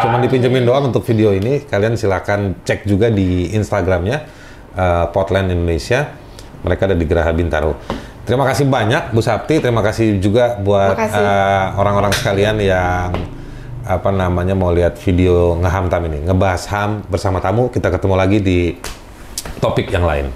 Cuma 0.03 0.19
dipinjemin 0.19 0.67
doang 0.67 0.91
untuk 0.91 1.07
video 1.07 1.31
ini. 1.31 1.63
Kalian 1.63 1.95
silakan 1.95 2.59
cek 2.67 2.83
juga 2.83 3.07
di 3.07 3.55
Instagramnya 3.55 4.27
eh, 4.75 5.05
Potland 5.15 5.55
Indonesia. 5.55 6.11
Mereka 6.67 6.91
ada 6.91 6.95
di 6.99 7.07
Geraha 7.07 7.31
Bintaro. 7.31 7.79
Terima 8.27 8.43
kasih 8.43 8.67
banyak 8.67 9.15
Bu 9.15 9.23
Sapti. 9.23 9.63
Terima 9.63 9.79
kasih 9.79 10.19
juga 10.19 10.59
buat 10.59 10.99
eh, 10.99 11.65
orang-orang 11.79 12.11
sekalian 12.11 12.59
yang 12.59 13.15
apa 13.87 14.11
namanya 14.11 14.51
mau 14.51 14.75
lihat 14.75 14.99
video 14.99 15.55
ngeham 15.63 15.87
tam 15.87 16.03
ini, 16.11 16.27
ngebahas 16.27 16.67
ham 16.75 17.07
bersama 17.07 17.39
tamu. 17.39 17.71
Kita 17.71 17.87
ketemu 17.87 18.15
lagi 18.19 18.43
di 18.43 18.75
topik 19.63 19.87
yang 19.87 20.03
lain. 20.03 20.27